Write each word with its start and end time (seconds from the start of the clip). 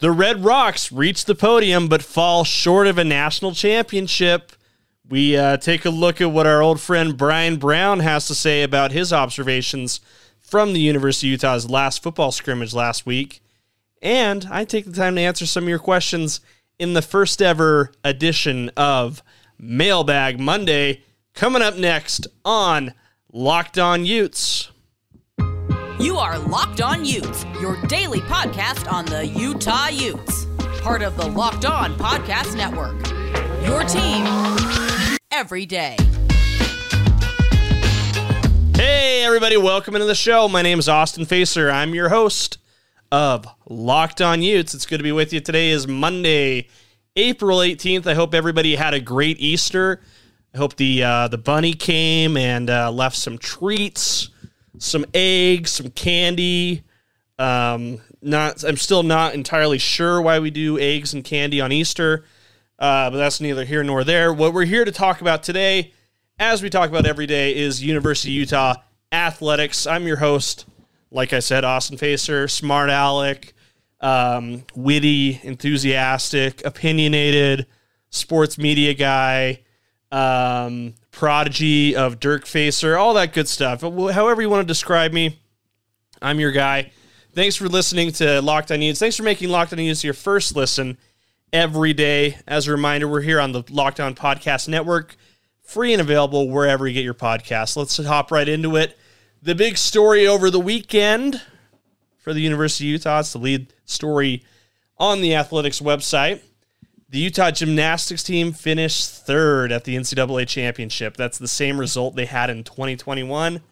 The 0.00 0.12
Red 0.12 0.44
Rocks 0.44 0.92
reach 0.92 1.24
the 1.24 1.34
podium 1.34 1.88
but 1.88 2.04
fall 2.04 2.44
short 2.44 2.86
of 2.86 2.98
a 2.98 3.04
national 3.04 3.52
championship. 3.52 4.52
We 5.08 5.36
uh, 5.36 5.56
take 5.56 5.84
a 5.84 5.90
look 5.90 6.20
at 6.20 6.30
what 6.30 6.46
our 6.46 6.62
old 6.62 6.80
friend 6.80 7.16
Brian 7.16 7.56
Brown 7.56 7.98
has 7.98 8.28
to 8.28 8.34
say 8.36 8.62
about 8.62 8.92
his 8.92 9.12
observations 9.12 10.00
from 10.40 10.72
the 10.72 10.80
University 10.80 11.26
of 11.28 11.32
Utah's 11.32 11.68
last 11.68 12.00
football 12.00 12.30
scrimmage 12.30 12.74
last 12.74 13.06
week. 13.06 13.42
And 14.00 14.46
I 14.52 14.64
take 14.64 14.84
the 14.84 14.92
time 14.92 15.16
to 15.16 15.20
answer 15.20 15.46
some 15.46 15.64
of 15.64 15.68
your 15.68 15.80
questions 15.80 16.40
in 16.78 16.92
the 16.92 17.02
first 17.02 17.42
ever 17.42 17.90
edition 18.04 18.70
of 18.76 19.20
Mailbag 19.58 20.38
Monday, 20.38 21.02
coming 21.34 21.60
up 21.60 21.76
next 21.76 22.28
on 22.44 22.94
Locked 23.32 23.78
On 23.78 24.04
Utes. 24.04 24.70
You 26.00 26.16
are 26.16 26.38
Locked 26.38 26.80
On 26.80 27.04
Utes, 27.04 27.44
your 27.60 27.76
daily 27.88 28.20
podcast 28.20 28.90
on 28.90 29.04
the 29.04 29.26
Utah 29.26 29.88
Utes, 29.88 30.46
part 30.80 31.02
of 31.02 31.16
the 31.16 31.26
Locked 31.26 31.64
On 31.64 31.92
Podcast 31.96 32.54
Network. 32.56 32.94
Your 33.66 33.82
team 33.82 34.24
every 35.32 35.66
day. 35.66 35.96
Hey, 38.76 39.24
everybody, 39.24 39.56
welcome 39.56 39.96
into 39.96 40.06
the 40.06 40.14
show. 40.14 40.48
My 40.48 40.62
name 40.62 40.78
is 40.78 40.88
Austin 40.88 41.24
Facer. 41.24 41.68
I'm 41.68 41.92
your 41.96 42.10
host 42.10 42.58
of 43.10 43.48
Locked 43.68 44.20
On 44.20 44.40
Utes. 44.40 44.74
It's 44.74 44.86
good 44.86 44.98
to 44.98 45.02
be 45.02 45.10
with 45.10 45.32
you. 45.32 45.40
Today 45.40 45.70
is 45.70 45.88
Monday, 45.88 46.68
April 47.16 47.58
18th. 47.58 48.06
I 48.06 48.14
hope 48.14 48.34
everybody 48.34 48.76
had 48.76 48.94
a 48.94 49.00
great 49.00 49.40
Easter. 49.40 50.00
I 50.54 50.58
hope 50.58 50.76
the 50.76 51.02
uh, 51.02 51.26
the 51.26 51.38
bunny 51.38 51.72
came 51.72 52.36
and 52.36 52.70
uh, 52.70 52.92
left 52.92 53.16
some 53.16 53.36
treats 53.36 54.30
some 54.78 55.04
eggs, 55.14 55.72
some 55.72 55.90
candy. 55.90 56.82
Um, 57.38 58.00
not, 58.20 58.64
I'm 58.64 58.76
still 58.76 59.02
not 59.02 59.34
entirely 59.34 59.78
sure 59.78 60.20
why 60.20 60.38
we 60.40 60.50
do 60.50 60.78
eggs 60.78 61.14
and 61.14 61.22
candy 61.24 61.60
on 61.60 61.70
Easter, 61.70 62.24
uh, 62.78 63.10
but 63.10 63.16
that's 63.16 63.40
neither 63.40 63.64
here 63.64 63.84
nor 63.84 64.04
there. 64.04 64.32
What 64.32 64.52
we're 64.52 64.64
here 64.64 64.84
to 64.84 64.92
talk 64.92 65.20
about 65.20 65.42
today, 65.42 65.92
as 66.38 66.62
we 66.62 66.70
talk 66.70 66.90
about 66.90 67.06
every 67.06 67.26
day, 67.26 67.54
is 67.54 67.82
University 67.82 68.30
of 68.30 68.40
Utah 68.40 68.74
athletics. 69.12 69.86
I'm 69.86 70.06
your 70.06 70.16
host, 70.16 70.66
like 71.10 71.32
I 71.32 71.38
said, 71.38 71.64
Austin 71.64 71.96
Facer, 71.96 72.48
smart 72.48 72.90
Alec, 72.90 73.54
um, 74.00 74.64
witty, 74.74 75.40
enthusiastic, 75.42 76.64
opinionated, 76.64 77.66
sports 78.10 78.58
media 78.58 78.94
guy. 78.94 79.60
Um, 80.10 80.94
prodigy 81.18 81.96
of 81.96 82.20
Dirk 82.20 82.46
Facer, 82.46 82.96
all 82.96 83.12
that 83.14 83.32
good 83.32 83.48
stuff. 83.48 83.80
However 83.80 84.40
you 84.40 84.48
want 84.48 84.62
to 84.62 84.66
describe 84.66 85.12
me, 85.12 85.40
I'm 86.22 86.38
your 86.38 86.52
guy. 86.52 86.92
Thanks 87.34 87.56
for 87.56 87.68
listening 87.68 88.12
to 88.12 88.40
Locked 88.40 88.70
On 88.70 88.80
Utes. 88.80 89.00
Thanks 89.00 89.16
for 89.16 89.24
making 89.24 89.48
Locked 89.48 89.72
On 89.72 89.80
Utes 89.80 90.04
your 90.04 90.14
first 90.14 90.54
listen 90.54 90.96
every 91.52 91.92
day. 91.92 92.38
As 92.46 92.68
a 92.68 92.70
reminder, 92.70 93.08
we're 93.08 93.22
here 93.22 93.40
on 93.40 93.50
the 93.50 93.64
Locked 93.68 93.98
On 93.98 94.14
Podcast 94.14 94.68
Network, 94.68 95.16
free 95.60 95.92
and 95.92 96.00
available 96.00 96.48
wherever 96.48 96.86
you 96.86 96.94
get 96.94 97.02
your 97.02 97.14
podcasts. 97.14 97.76
Let's 97.76 97.96
hop 97.96 98.30
right 98.30 98.48
into 98.48 98.76
it. 98.76 98.96
The 99.42 99.56
big 99.56 99.76
story 99.76 100.24
over 100.24 100.52
the 100.52 100.60
weekend 100.60 101.42
for 102.18 102.32
the 102.32 102.42
University 102.42 102.90
of 102.90 102.92
Utah, 102.92 103.18
it's 103.18 103.32
the 103.32 103.38
lead 103.38 103.74
story 103.86 104.44
on 104.98 105.20
the 105.20 105.34
athletics 105.34 105.80
website. 105.80 106.42
The 107.10 107.18
Utah 107.18 107.50
gymnastics 107.50 108.22
team 108.22 108.52
finished 108.52 109.24
third 109.24 109.72
at 109.72 109.84
the 109.84 109.96
NCAA 109.96 110.46
championship. 110.46 111.16
That's 111.16 111.38
the 111.38 111.48
same 111.48 111.80
result 111.80 112.16
they 112.16 112.26
had 112.26 112.50
in 112.50 112.64
2021. 112.64 113.62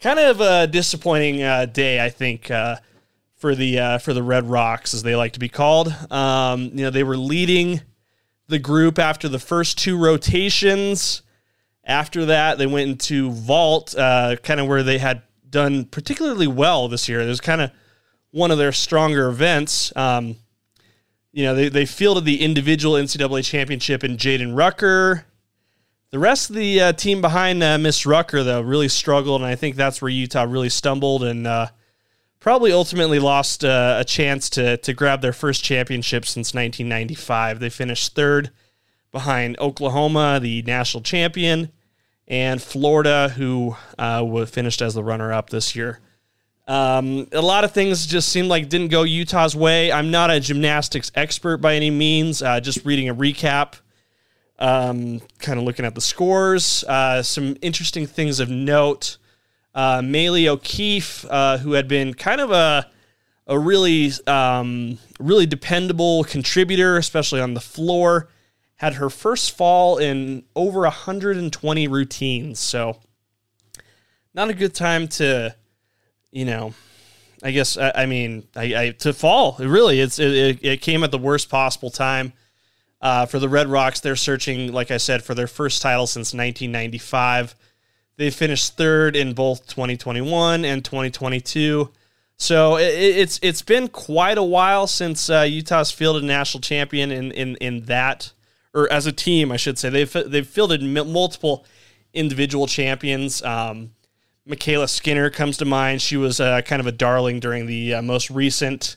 Kind 0.00 0.18
of 0.18 0.40
a 0.40 0.66
disappointing 0.66 1.44
uh, 1.44 1.66
day, 1.66 2.04
I 2.04 2.10
think, 2.10 2.50
uh, 2.50 2.76
for 3.36 3.54
the 3.54 3.78
uh, 3.78 3.98
for 3.98 4.12
the 4.12 4.22
Red 4.22 4.50
Rocks, 4.50 4.94
as 4.94 5.04
they 5.04 5.14
like 5.14 5.34
to 5.34 5.38
be 5.38 5.48
called. 5.48 5.94
Um, 6.10 6.64
you 6.74 6.84
know, 6.84 6.90
they 6.90 7.04
were 7.04 7.16
leading 7.16 7.82
the 8.48 8.58
group 8.58 8.98
after 8.98 9.28
the 9.28 9.38
first 9.38 9.78
two 9.78 9.96
rotations. 9.96 11.22
After 11.84 12.26
that, 12.26 12.58
they 12.58 12.66
went 12.66 12.90
into 12.90 13.30
vault, 13.30 13.94
uh, 13.96 14.36
kind 14.42 14.58
of 14.58 14.66
where 14.66 14.82
they 14.82 14.98
had 14.98 15.22
done 15.48 15.84
particularly 15.84 16.48
well 16.48 16.88
this 16.88 17.08
year. 17.08 17.20
It 17.20 17.26
was 17.26 17.40
kind 17.40 17.60
of 17.60 17.70
one 18.32 18.50
of 18.50 18.58
their 18.58 18.72
stronger 18.72 19.28
events. 19.28 19.94
Um, 19.94 20.36
you 21.36 21.44
know, 21.44 21.54
they, 21.54 21.68
they 21.68 21.84
fielded 21.84 22.24
the 22.24 22.40
individual 22.40 22.94
NCAA 22.94 23.44
championship 23.44 24.02
in 24.02 24.16
Jaedyn 24.16 24.56
Rucker. 24.56 25.26
The 26.10 26.18
rest 26.18 26.48
of 26.48 26.56
the 26.56 26.80
uh, 26.80 26.92
team 26.94 27.20
behind 27.20 27.62
uh, 27.62 27.76
Miss 27.76 28.06
Rucker, 28.06 28.42
though, 28.42 28.62
really 28.62 28.88
struggled, 28.88 29.42
and 29.42 29.50
I 29.50 29.54
think 29.54 29.76
that's 29.76 30.00
where 30.00 30.08
Utah 30.08 30.46
really 30.48 30.70
stumbled 30.70 31.22
and 31.22 31.46
uh, 31.46 31.66
probably 32.40 32.72
ultimately 32.72 33.18
lost 33.18 33.66
uh, 33.66 33.98
a 34.00 34.04
chance 34.04 34.48
to, 34.50 34.78
to 34.78 34.94
grab 34.94 35.20
their 35.20 35.34
first 35.34 35.62
championship 35.62 36.24
since 36.24 36.54
1995. 36.54 37.60
They 37.60 37.68
finished 37.68 38.14
third 38.14 38.50
behind 39.12 39.58
Oklahoma, 39.58 40.40
the 40.40 40.62
national 40.62 41.02
champion, 41.02 41.70
and 42.26 42.62
Florida, 42.62 43.28
who 43.36 43.76
uh, 43.98 44.46
finished 44.46 44.80
as 44.80 44.94
the 44.94 45.04
runner 45.04 45.34
up 45.34 45.50
this 45.50 45.76
year. 45.76 46.00
Um, 46.66 47.28
a 47.32 47.40
lot 47.40 47.64
of 47.64 47.72
things 47.72 48.06
just 48.06 48.28
seemed 48.28 48.48
like 48.48 48.68
didn't 48.68 48.88
go 48.88 49.04
Utah's 49.04 49.54
way. 49.54 49.92
I'm 49.92 50.10
not 50.10 50.30
a 50.30 50.40
gymnastics 50.40 51.12
expert 51.14 51.58
by 51.58 51.74
any 51.74 51.90
means. 51.90 52.42
Uh, 52.42 52.60
just 52.60 52.84
reading 52.84 53.08
a 53.08 53.14
recap, 53.14 53.74
um, 54.58 55.20
kind 55.38 55.58
of 55.58 55.64
looking 55.64 55.84
at 55.84 55.94
the 55.94 56.00
scores. 56.00 56.82
Uh, 56.84 57.22
some 57.22 57.56
interesting 57.62 58.06
things 58.06 58.40
of 58.40 58.50
note. 58.50 59.18
Uh, 59.74 60.02
Maile 60.02 60.48
O'Keefe, 60.48 61.24
uh, 61.30 61.58
who 61.58 61.72
had 61.72 61.86
been 61.86 62.14
kind 62.14 62.40
of 62.40 62.50
a 62.50 62.90
a 63.46 63.58
really 63.58 64.10
um, 64.26 64.98
really 65.20 65.46
dependable 65.46 66.24
contributor, 66.24 66.96
especially 66.96 67.40
on 67.40 67.54
the 67.54 67.60
floor, 67.60 68.28
had 68.76 68.94
her 68.94 69.08
first 69.08 69.56
fall 69.56 69.98
in 69.98 70.44
over 70.54 70.80
120 70.80 71.88
routines. 71.88 72.58
So, 72.58 72.98
not 74.34 74.50
a 74.50 74.54
good 74.54 74.74
time 74.74 75.06
to 75.08 75.54
you 76.36 76.44
know, 76.44 76.74
I 77.42 77.50
guess 77.50 77.78
I, 77.78 77.92
I 77.94 78.06
mean 78.06 78.46
I, 78.54 78.62
I, 78.76 78.90
to 78.98 79.14
fall. 79.14 79.56
Really, 79.58 80.00
it's 80.00 80.18
it, 80.18 80.62
it 80.62 80.82
came 80.82 81.02
at 81.02 81.10
the 81.10 81.18
worst 81.18 81.48
possible 81.48 81.90
time 81.90 82.34
uh, 83.00 83.24
for 83.24 83.38
the 83.38 83.48
Red 83.48 83.68
Rocks. 83.68 84.00
They're 84.00 84.16
searching, 84.16 84.70
like 84.70 84.90
I 84.90 84.98
said, 84.98 85.22
for 85.22 85.34
their 85.34 85.46
first 85.46 85.80
title 85.80 86.06
since 86.06 86.34
1995. 86.34 87.54
They 88.18 88.30
finished 88.30 88.76
third 88.76 89.16
in 89.16 89.32
both 89.32 89.66
2021 89.66 90.64
and 90.66 90.84
2022. 90.84 91.90
So 92.36 92.76
it, 92.76 92.92
it's 92.92 93.40
it's 93.42 93.62
been 93.62 93.88
quite 93.88 94.36
a 94.36 94.42
while 94.42 94.86
since 94.86 95.30
uh, 95.30 95.40
Utah's 95.40 95.90
fielded 95.90 96.22
a 96.22 96.26
national 96.26 96.60
champion 96.60 97.10
in 97.10 97.32
in 97.32 97.56
in 97.56 97.84
that 97.86 98.32
or 98.74 98.92
as 98.92 99.06
a 99.06 99.12
team, 99.12 99.50
I 99.50 99.56
should 99.56 99.78
say. 99.78 99.88
They've 99.88 100.12
they've 100.12 100.46
fielded 100.46 100.82
multiple 100.82 101.64
individual 102.12 102.66
champions. 102.66 103.42
Um, 103.42 103.92
MyKayla 104.48 104.88
Skinner 104.88 105.30
comes 105.30 105.56
to 105.58 105.64
mind. 105.64 106.00
She 106.00 106.16
was 106.16 106.38
uh, 106.40 106.62
kind 106.62 106.80
of 106.80 106.86
a 106.86 106.92
darling 106.92 107.40
during 107.40 107.66
the 107.66 107.94
uh, 107.94 108.02
most 108.02 108.30
recent 108.30 108.96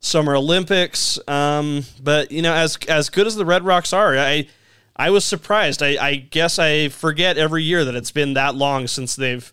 Summer 0.00 0.34
Olympics. 0.34 1.18
Um, 1.28 1.84
but 2.02 2.32
you 2.32 2.42
know, 2.42 2.52
as 2.52 2.76
as 2.88 3.08
good 3.08 3.26
as 3.26 3.36
the 3.36 3.44
Red 3.44 3.64
Rocks 3.64 3.92
are, 3.92 4.16
I 4.16 4.48
I 4.96 5.10
was 5.10 5.24
surprised. 5.24 5.82
I, 5.82 5.96
I 6.04 6.16
guess 6.16 6.58
I 6.58 6.88
forget 6.88 7.38
every 7.38 7.62
year 7.62 7.84
that 7.84 7.94
it's 7.94 8.10
been 8.10 8.34
that 8.34 8.56
long 8.56 8.88
since 8.88 9.14
they've 9.14 9.52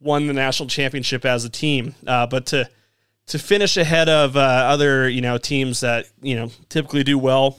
won 0.00 0.26
the 0.26 0.34
national 0.34 0.68
championship 0.68 1.24
as 1.24 1.44
a 1.44 1.50
team. 1.50 1.94
Uh, 2.06 2.26
but 2.26 2.46
to 2.46 2.68
to 3.26 3.38
finish 3.38 3.78
ahead 3.78 4.10
of 4.10 4.36
uh, 4.36 4.40
other 4.40 5.08
you 5.08 5.22
know 5.22 5.38
teams 5.38 5.80
that 5.80 6.06
you 6.20 6.36
know 6.36 6.50
typically 6.68 7.04
do 7.04 7.18
well, 7.18 7.58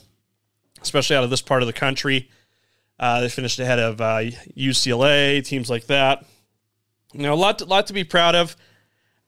especially 0.80 1.16
out 1.16 1.24
of 1.24 1.30
this 1.30 1.42
part 1.42 1.62
of 1.62 1.66
the 1.66 1.72
country, 1.72 2.30
uh, 3.00 3.20
they 3.20 3.28
finished 3.28 3.58
ahead 3.58 3.80
of 3.80 3.96
UCLA 3.96 5.40
uh, 5.40 5.42
teams 5.42 5.68
like 5.68 5.86
that. 5.86 6.24
You 7.12 7.22
know, 7.22 7.34
a 7.34 7.36
lot, 7.36 7.58
to, 7.60 7.64
lot 7.64 7.86
to 7.86 7.92
be 7.92 8.04
proud 8.04 8.34
of. 8.34 8.56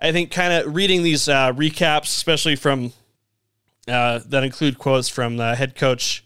I 0.00 0.12
think 0.12 0.30
kind 0.30 0.52
of 0.52 0.74
reading 0.74 1.02
these 1.02 1.28
uh, 1.28 1.52
recaps, 1.52 2.04
especially 2.04 2.56
from 2.56 2.92
uh, 3.88 4.20
that 4.26 4.44
include 4.44 4.78
quotes 4.78 5.08
from 5.08 5.36
the 5.36 5.54
head 5.54 5.74
coach 5.74 6.24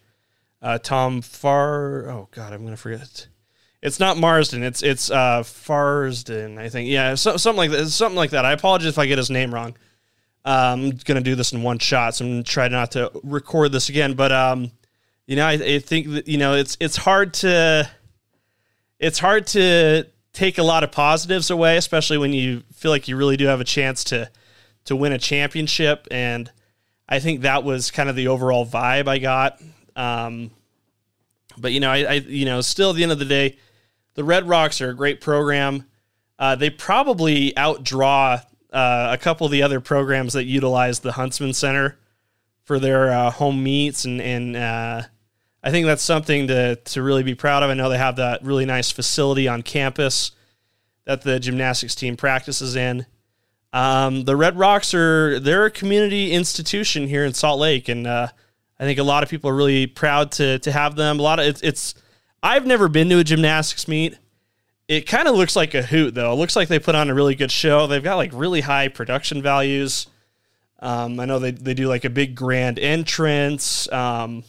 uh, 0.61 0.79
Tom 0.79 1.23
Far. 1.23 2.09
Oh 2.09 2.29
God, 2.31 2.53
I'm 2.53 2.61
to 2.73 2.77
forget. 2.77 3.29
It's 3.83 3.99
not 3.99 4.17
Marsden. 4.17 4.63
It's 4.63 4.83
it's 4.83 5.11
uh, 5.11 5.43
Farsden. 5.43 6.59
I 6.59 6.69
think. 6.69 6.89
Yeah, 6.89 7.15
so, 7.15 7.37
something 7.37 7.59
like 7.59 7.71
that. 7.71 7.89
Something 7.89 8.17
like 8.17 8.31
that. 8.31 8.45
I 8.45 8.53
apologize 8.53 8.89
if 8.89 8.99
I 8.99 9.07
get 9.07 9.19
his 9.19 9.31
name 9.31 9.53
wrong. 9.53 9.77
Um, 10.45 10.85
I'm 10.85 10.91
to 10.93 11.21
do 11.21 11.35
this 11.35 11.53
in 11.53 11.63
one 11.63 11.79
shot, 11.79 12.15
so 12.15 12.25
I'm 12.25 12.43
to 12.45 12.51
try 12.51 12.69
not 12.69 12.93
to 12.93 13.11
record 13.23 13.73
this 13.73 13.89
again. 13.89 14.15
But 14.15 14.33
um, 14.33 14.71
you 15.27 15.37
know, 15.37 15.47
I, 15.47 15.53
I 15.53 15.79
think 15.81 16.11
that 16.11 16.29
you 16.29 16.39
know 16.39 16.55
it's 16.55 16.77
it's 16.81 16.97
hard 16.97 17.35
to 17.35 17.89
it's 18.99 19.19
hard 19.19 19.49
to 19.49 20.07
take 20.33 20.59
a 20.59 20.63
lot 20.63 20.85
of 20.85 20.91
positives 20.91 21.51
away, 21.51 21.77
especially 21.77 22.19
when 22.19 22.33
you 22.33 22.63
feel 22.73 22.91
like 22.91 23.09
you 23.09 23.17
really 23.17 23.37
do 23.37 23.47
have 23.47 23.61
a 23.61 23.65
chance 23.65 24.05
to 24.05 24.31
to 24.85 24.97
win 24.97 25.13
a 25.13 25.19
championship. 25.19 26.09
And 26.11 26.51
I 27.09 27.21
think 27.21 27.43
that 27.43 27.63
was 27.63 27.91
kind 27.91 28.09
of 28.09 28.17
the 28.17 28.29
overall 28.29 28.67
vibe 28.67 29.07
I 29.07 29.19
got. 29.19 29.61
Um, 29.95 30.51
but 31.59 31.73
you 31.73 31.81
know, 31.81 31.91
I, 31.91 31.99
I, 31.99 32.13
you 32.15 32.45
know 32.45 32.61
still 32.61 32.91
at 32.91 32.97
the 32.97 33.03
end 33.03 33.13
of 33.13 33.19
the 33.19 33.25
day, 33.25 33.59
the 34.15 34.25
Red 34.25 34.49
Rocks 34.49 34.81
are 34.81 34.91
a 34.91 34.95
great 34.95 35.21
program. 35.21 35.87
Uh, 36.39 36.57
they 36.57 36.71
probably 36.71 37.53
outdraw 37.57 38.43
uh, 38.73 39.09
a 39.13 39.19
couple 39.19 39.45
of 39.45 39.53
the 39.53 39.63
other 39.63 39.81
programs 39.81 40.33
that 40.33 40.45
utilize 40.45 41.01
the 41.01 41.13
Huntsman 41.13 41.53
Center 41.53 41.99
for 42.65 42.79
their 42.79 43.13
uh, 43.13 43.31
home 43.31 43.63
meets, 43.63 44.05
and 44.05 44.21
and 44.21 44.57
uh, 44.57 45.03
I 45.63 45.71
think 45.71 45.87
that's 45.87 46.03
something 46.03 46.49
to 46.49 46.77
to 46.77 47.03
really 47.03 47.23
be 47.23 47.35
proud 47.35 47.63
of. 47.63 47.71
I 47.71 47.75
know 47.75 47.89
they 47.89 47.99
have 47.99 48.17
that 48.17 48.43
really 48.43 48.67
nice 48.67 48.91
facility 48.91 49.47
on 49.49 49.63
campus 49.63 50.33
that 51.05 51.23
the 51.23 51.39
gymnastics 51.39 51.95
team 51.95 52.17
practices 52.17 52.77
in. 52.77 53.07
Um, 53.73 54.25
the 54.25 54.37
Red 54.37 54.59
Rocks 54.59 54.93
are 54.93 55.41
they're 55.41 55.67
a 55.67 55.71
community 55.71 56.33
institution 56.33 57.07
here 57.07 57.25
in 57.25 57.33
Salt 57.33 57.59
Lake, 57.59 57.89
and 57.89 58.07
uh, 58.07 58.29
I 58.79 58.85
think 58.85 58.99
a 58.99 59.05
lot 59.05 59.23
of 59.23 59.29
people 59.29 59.51
are 59.51 59.55
really 59.55 59.87
proud 59.87 60.33
to 60.33 60.59
to 60.59 60.73
have 60.73 60.97
them. 60.97 61.19
A 61.19 61.23
lot 61.23 61.39
of 61.39 61.47
it's, 61.47 61.63
it's 61.63 61.95
I've 62.43 62.67
never 62.67 62.89
been 62.89 63.09
to 63.11 63.19
a 63.19 63.25
gymnastics 63.25 63.87
meet. 63.87 64.19
It 64.89 65.03
kind 65.03 65.29
of 65.29 65.37
looks 65.37 65.57
like 65.57 65.75
a 65.75 65.83
hoot 65.83 66.15
though. 66.15 66.33
It 66.33 66.37
looks 66.37 66.57
like 66.57 66.69
they 66.69 66.79
put 66.79 66.95
on 66.95 67.09
a 67.09 67.15
really 67.15 67.35
good 67.35 67.53
show. 67.53 67.87
They've 67.87 68.03
got 68.03 68.17
like 68.17 68.33
really 68.35 68.61
high 68.61 68.89
production 68.89 69.41
values. 69.41 70.09
Um, 70.81 71.21
I 71.21 71.25
know 71.25 71.39
they, 71.39 71.53
they 71.53 71.75
do 71.75 71.87
like 71.87 72.05
a 72.05 72.11
big 72.11 72.35
grand 72.35 72.79
entrance. 72.81 73.91
Um, 73.93 74.43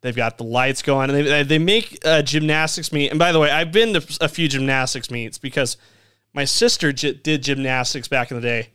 they've 0.00 0.16
got 0.16 0.38
the 0.38 0.44
lights 0.44 0.82
going, 0.82 1.10
and 1.10 1.26
they 1.26 1.42
they 1.42 1.58
make 1.58 1.98
a 2.04 2.22
gymnastics 2.22 2.92
meet. 2.92 3.10
And 3.10 3.18
by 3.18 3.32
the 3.32 3.38
way, 3.38 3.50
I've 3.50 3.72
been 3.72 3.94
to 3.94 4.18
a 4.20 4.28
few 4.28 4.48
gymnastics 4.48 5.10
meets 5.10 5.38
because 5.38 5.76
my 6.32 6.44
sister 6.44 6.92
j- 6.92 7.14
did 7.14 7.42
gymnastics 7.42 8.08
back 8.08 8.30
in 8.30 8.36
the 8.36 8.42
day, 8.42 8.68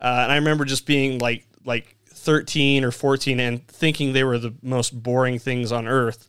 uh, 0.00 0.20
and 0.22 0.32
I 0.32 0.36
remember 0.36 0.64
just 0.64 0.86
being 0.86 1.18
like 1.18 1.46
like 1.64 1.96
13 2.06 2.84
or 2.84 2.90
14 2.90 3.40
and 3.40 3.66
thinking 3.66 4.12
they 4.12 4.24
were 4.24 4.38
the 4.38 4.54
most 4.62 5.02
boring 5.02 5.38
things 5.38 5.72
on 5.72 5.88
earth. 5.88 6.28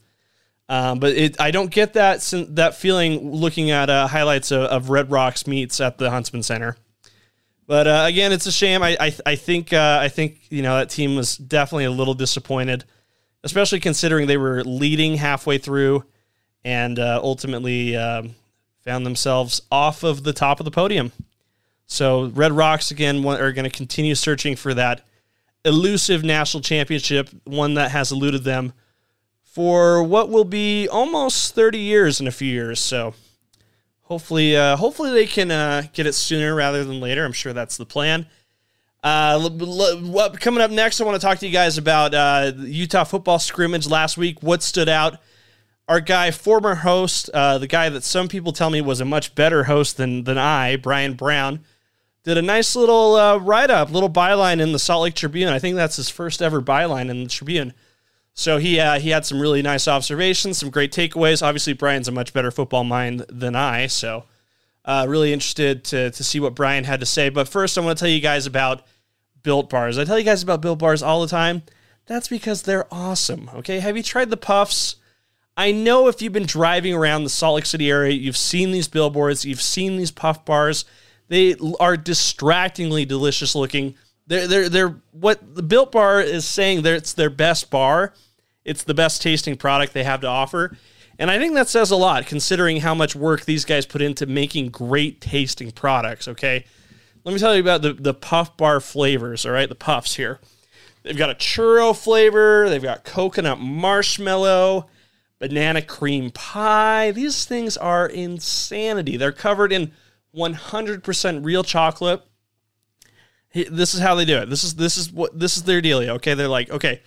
Um, 0.69 0.99
but 0.99 1.13
it, 1.13 1.41
I 1.41 1.51
don't 1.51 1.69
get 1.69 1.93
that 1.93 2.21
that 2.49 2.75
feeling 2.75 3.29
looking 3.31 3.71
at 3.71 3.89
uh, 3.89 4.07
highlights 4.07 4.51
of, 4.51 4.61
of, 4.63 4.89
Red 4.89 5.11
Rocks 5.11 5.45
meets 5.45 5.81
at 5.81 5.97
the 5.97 6.09
Huntsman 6.09 6.43
Center. 6.43 6.77
But 7.67 7.87
uh, 7.87 8.05
again, 8.07 8.31
it's 8.31 8.45
a 8.45 8.53
shame. 8.53 8.81
I 8.81 8.95
I, 8.97 9.15
I 9.25 9.35
think 9.35 9.73
uh, 9.73 9.99
I 10.01 10.07
think 10.07 10.49
you 10.49 10.61
know 10.61 10.77
that 10.77 10.89
team 10.89 11.17
was 11.17 11.35
definitely 11.35 11.85
a 11.85 11.91
little 11.91 12.13
disappointed, 12.13 12.85
especially 13.43 13.79
considering 13.79 14.27
they 14.27 14.37
were 14.37 14.63
leading 14.63 15.15
halfway 15.15 15.57
through, 15.57 16.03
and 16.63 16.99
uh, 16.99 17.19
ultimately 17.23 17.95
um, 17.95 18.35
found 18.83 19.05
themselves 19.05 19.61
off 19.71 20.03
of 20.03 20.23
the 20.23 20.33
top 20.33 20.59
of 20.59 20.65
the 20.65 20.71
podium. 20.71 21.11
So 21.85 22.27
Red 22.27 22.53
Rocks 22.53 22.91
again 22.91 23.25
are 23.25 23.51
going 23.51 23.69
to 23.69 23.75
continue 23.75 24.15
searching 24.15 24.55
for 24.55 24.73
that 24.73 25.05
elusive 25.65 26.23
national 26.23 26.61
championship, 26.61 27.29
one 27.43 27.73
that 27.75 27.91
has 27.91 28.11
eluded 28.11 28.43
them 28.43 28.73
for 29.43 30.01
what 30.01 30.29
will 30.29 30.45
be 30.45 30.87
almost 30.87 31.53
30 31.53 31.77
years 31.77 32.21
in 32.21 32.27
a 32.27 32.31
few 32.31 32.51
years. 32.51 32.79
So 32.79 33.13
hopefully, 34.03 34.55
uh, 34.55 34.77
hopefully 34.77 35.11
they 35.11 35.27
can 35.27 35.51
uh, 35.51 35.83
get 35.93 36.07
it 36.07 36.13
sooner 36.13 36.55
rather 36.55 36.85
than 36.85 37.01
later. 37.01 37.25
I'm 37.25 37.33
sure 37.33 37.51
that's 37.53 37.77
the 37.77 37.85
plan. 37.85 38.27
Uh, 39.03 40.29
coming 40.39 40.61
up 40.61 40.69
next? 40.69 41.01
I 41.01 41.05
want 41.05 41.19
to 41.19 41.25
talk 41.25 41.39
to 41.39 41.47
you 41.47 41.51
guys 41.51 41.77
about 41.77 42.13
uh, 42.13 42.51
Utah 42.57 43.03
football 43.03 43.39
scrimmage 43.39 43.87
last 43.87 44.17
week. 44.17 44.43
What 44.43 44.61
stood 44.61 44.89
out? 44.89 45.17
Our 45.87 45.99
guy, 45.99 46.29
former 46.31 46.75
host, 46.75 47.29
uh, 47.33 47.57
the 47.57 47.67
guy 47.67 47.89
that 47.89 48.03
some 48.03 48.27
people 48.27 48.53
tell 48.53 48.69
me 48.69 48.79
was 48.79 49.01
a 49.01 49.05
much 49.05 49.33
better 49.33 49.63
host 49.63 49.97
than 49.97 50.23
than 50.23 50.37
I, 50.37 50.75
Brian 50.75 51.15
Brown, 51.15 51.61
did 52.23 52.37
a 52.37 52.41
nice 52.41 52.75
little 52.75 53.15
uh, 53.15 53.37
write 53.37 53.71
up, 53.71 53.91
little 53.91 54.09
byline 54.09 54.61
in 54.61 54.71
the 54.71 54.79
Salt 54.79 55.03
Lake 55.03 55.15
Tribune. 55.15 55.51
I 55.51 55.57
think 55.59 55.75
that's 55.75 55.95
his 55.95 56.09
first 56.09 56.41
ever 56.41 56.61
byline 56.61 57.09
in 57.09 57.23
the 57.23 57.29
Tribune. 57.29 57.73
So 58.33 58.57
he 58.57 58.79
uh, 58.79 58.99
he 58.99 59.09
had 59.09 59.25
some 59.25 59.41
really 59.41 59.63
nice 59.63 59.87
observations, 59.87 60.59
some 60.59 60.69
great 60.69 60.93
takeaways. 60.93 61.45
Obviously, 61.45 61.73
Brian's 61.73 62.07
a 62.07 62.11
much 62.11 62.33
better 62.33 62.51
football 62.51 62.83
mind 62.83 63.25
than 63.27 63.55
I, 63.55 63.87
so 63.87 64.25
uh, 64.85 65.07
really 65.09 65.33
interested 65.33 65.83
to 65.85 66.11
to 66.11 66.23
see 66.23 66.39
what 66.39 66.55
Brian 66.55 66.83
had 66.83 66.99
to 66.99 67.05
say. 67.05 67.29
But 67.29 67.49
first, 67.49 67.77
I 67.77 67.81
want 67.81 67.97
to 67.97 68.05
tell 68.05 68.11
you 68.11 68.21
guys 68.21 68.45
about 68.45 68.83
Built 69.43 69.69
Bars. 69.69 69.97
I 69.97 70.05
tell 70.05 70.19
you 70.19 70.25
guys 70.25 70.43
about 70.43 70.61
Built 70.61 70.79
Bars 70.79 71.03
all 71.03 71.21
the 71.21 71.27
time. 71.27 71.63
That's 72.07 72.27
because 72.27 72.63
they're 72.63 72.91
awesome. 72.91 73.49
Okay, 73.55 73.79
have 73.79 73.95
you 73.95 74.03
tried 74.03 74.29
the 74.29 74.37
puffs? 74.37 74.97
I 75.55 75.71
know 75.71 76.07
if 76.07 76.21
you've 76.21 76.33
been 76.33 76.45
driving 76.45 76.93
around 76.93 77.23
the 77.23 77.29
Salt 77.29 77.55
Lake 77.55 77.65
City 77.65 77.89
area, 77.89 78.13
you've 78.13 78.37
seen 78.37 78.71
these 78.71 78.87
billboards, 78.87 79.45
you've 79.45 79.61
seen 79.61 79.97
these 79.97 80.11
puff 80.11 80.43
bars. 80.45 80.85
They 81.27 81.55
are 81.79 81.95
distractingly 81.97 83.05
delicious 83.05 83.55
looking. 83.55 83.95
They're 84.27 84.47
they're 84.47 84.69
they're 84.69 85.01
what 85.11 85.55
the 85.55 85.63
Built 85.63 85.91
Bar 85.91 86.21
is 86.21 86.45
saying. 86.45 86.81
That 86.81 86.93
it's 86.93 87.13
their 87.13 87.29
best 87.29 87.69
bar. 87.69 88.13
It's 88.65 88.83
the 88.83 88.93
best 88.93 89.21
tasting 89.21 89.55
product 89.55 89.93
they 89.93 90.03
have 90.03 90.21
to 90.21 90.27
offer. 90.27 90.77
And 91.17 91.29
I 91.29 91.37
think 91.37 91.53
that 91.53 91.69
says 91.69 91.91
a 91.91 91.95
lot 91.95 92.25
considering 92.25 92.77
how 92.77 92.95
much 92.95 93.15
work 93.15 93.45
these 93.45 93.63
guys 93.65 93.85
put 93.85 94.01
into 94.01 94.25
making 94.25 94.69
great 94.69 95.21
tasting 95.21 95.71
products, 95.71 96.27
okay? 96.27 96.65
Let 97.23 97.33
me 97.33 97.39
tell 97.39 97.55
you 97.55 97.61
about 97.61 97.81
the, 97.81 97.93
the 97.93 98.13
puff 98.13 98.57
bar 98.57 98.79
flavors, 98.79 99.45
all 99.45 99.51
right? 99.51 99.69
The 99.69 99.75
puffs 99.75 100.15
here. 100.15 100.39
They've 101.03 101.17
got 101.17 101.29
a 101.29 101.35
churro 101.35 101.97
flavor, 101.97 102.69
they've 102.69 102.81
got 102.81 103.03
coconut 103.03 103.59
marshmallow, 103.59 104.87
banana 105.39 105.81
cream 105.81 106.29
pie. 106.31 107.11
These 107.11 107.45
things 107.45 107.75
are 107.77 108.07
insanity. 108.07 109.17
They're 109.17 109.31
covered 109.31 109.71
in 109.71 109.91
100% 110.35 111.45
real 111.45 111.63
chocolate 111.63 112.23
this 113.53 113.93
is 113.93 113.99
how 113.99 114.15
they 114.15 114.25
do 114.25 114.37
it. 114.37 114.49
This 114.49 114.63
is 114.63 114.75
this 114.75 114.97
is 114.97 115.11
what 115.11 115.37
this 115.37 115.57
is 115.57 115.63
their 115.63 115.81
dealio. 115.81 116.09
Okay, 116.09 116.33
they're 116.33 116.47
like, 116.47 116.69
okay, 116.69 117.01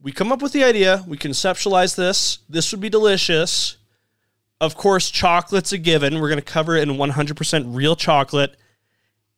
we 0.00 0.12
come 0.12 0.32
up 0.32 0.42
with 0.42 0.52
the 0.52 0.64
idea, 0.64 1.04
we 1.06 1.16
conceptualize 1.16 1.96
this. 1.96 2.38
This 2.48 2.70
would 2.72 2.80
be 2.80 2.88
delicious. 2.88 3.76
Of 4.60 4.76
course, 4.76 5.10
chocolate's 5.10 5.72
a 5.72 5.78
given. 5.78 6.20
We're 6.20 6.28
going 6.28 6.38
to 6.38 6.44
cover 6.44 6.76
it 6.76 6.86
in 6.86 6.96
100% 6.96 7.74
real 7.74 7.96
chocolate, 7.96 8.56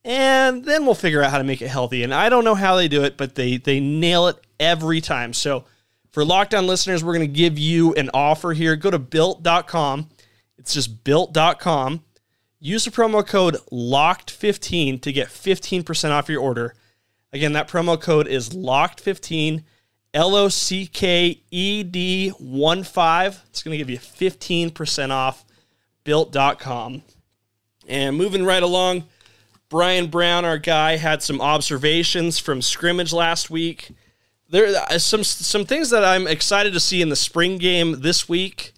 and 0.04 0.64
then 0.64 0.84
we'll 0.84 0.94
figure 0.94 1.22
out 1.22 1.30
how 1.30 1.38
to 1.38 1.44
make 1.44 1.62
it 1.62 1.68
healthy. 1.68 2.02
And 2.02 2.12
I 2.14 2.28
don't 2.28 2.44
know 2.44 2.54
how 2.54 2.76
they 2.76 2.88
do 2.88 3.04
it, 3.04 3.16
but 3.16 3.34
they 3.34 3.56
they 3.56 3.80
nail 3.80 4.28
it 4.28 4.38
every 4.58 5.00
time. 5.00 5.32
So 5.32 5.64
for 6.10 6.24
Locked 6.24 6.54
On 6.54 6.66
listeners, 6.66 7.02
we're 7.02 7.14
going 7.14 7.28
to 7.28 7.32
give 7.32 7.58
you 7.58 7.94
an 7.94 8.10
offer 8.12 8.52
here. 8.52 8.76
Go 8.76 8.90
to 8.90 8.98
built.com. 8.98 10.08
It's 10.58 10.74
just 10.74 11.04
built.com 11.04 12.02
Use 12.64 12.84
the 12.84 12.92
promo 12.92 13.26
code 13.26 13.56
LOCKED15 13.72 15.00
to 15.02 15.12
get 15.12 15.26
15% 15.26 16.10
off 16.12 16.28
your 16.28 16.40
order. 16.40 16.76
Again, 17.32 17.54
that 17.54 17.66
promo 17.66 18.00
code 18.00 18.28
is 18.28 18.50
LOCKED15, 18.50 19.64
L 20.14 20.36
O 20.36 20.48
C 20.48 20.86
K 20.86 21.42
E 21.50 21.82
D 21.82 22.28
1 22.28 22.84
5. 22.84 23.42
It's 23.48 23.64
going 23.64 23.72
to 23.72 23.78
give 23.78 23.90
you 23.90 23.98
15% 23.98 25.10
off 25.10 25.44
built.com. 26.04 27.02
And 27.88 28.16
moving 28.16 28.44
right 28.44 28.62
along, 28.62 29.08
Brian 29.72 30.06
Brown, 30.06 30.44
our 30.44 30.58
guy, 30.58 30.98
had 30.98 31.20
some 31.20 31.40
observations 31.40 32.38
from 32.38 32.62
scrimmage 32.62 33.12
last 33.12 33.50
week. 33.50 33.90
There 34.48 34.76
are 34.76 34.98
some 35.00 35.24
some 35.24 35.64
things 35.64 35.90
that 35.90 36.04
I'm 36.04 36.28
excited 36.28 36.72
to 36.74 36.80
see 36.80 37.02
in 37.02 37.08
the 37.08 37.16
spring 37.16 37.58
game 37.58 38.02
this 38.02 38.28
week. 38.28 38.72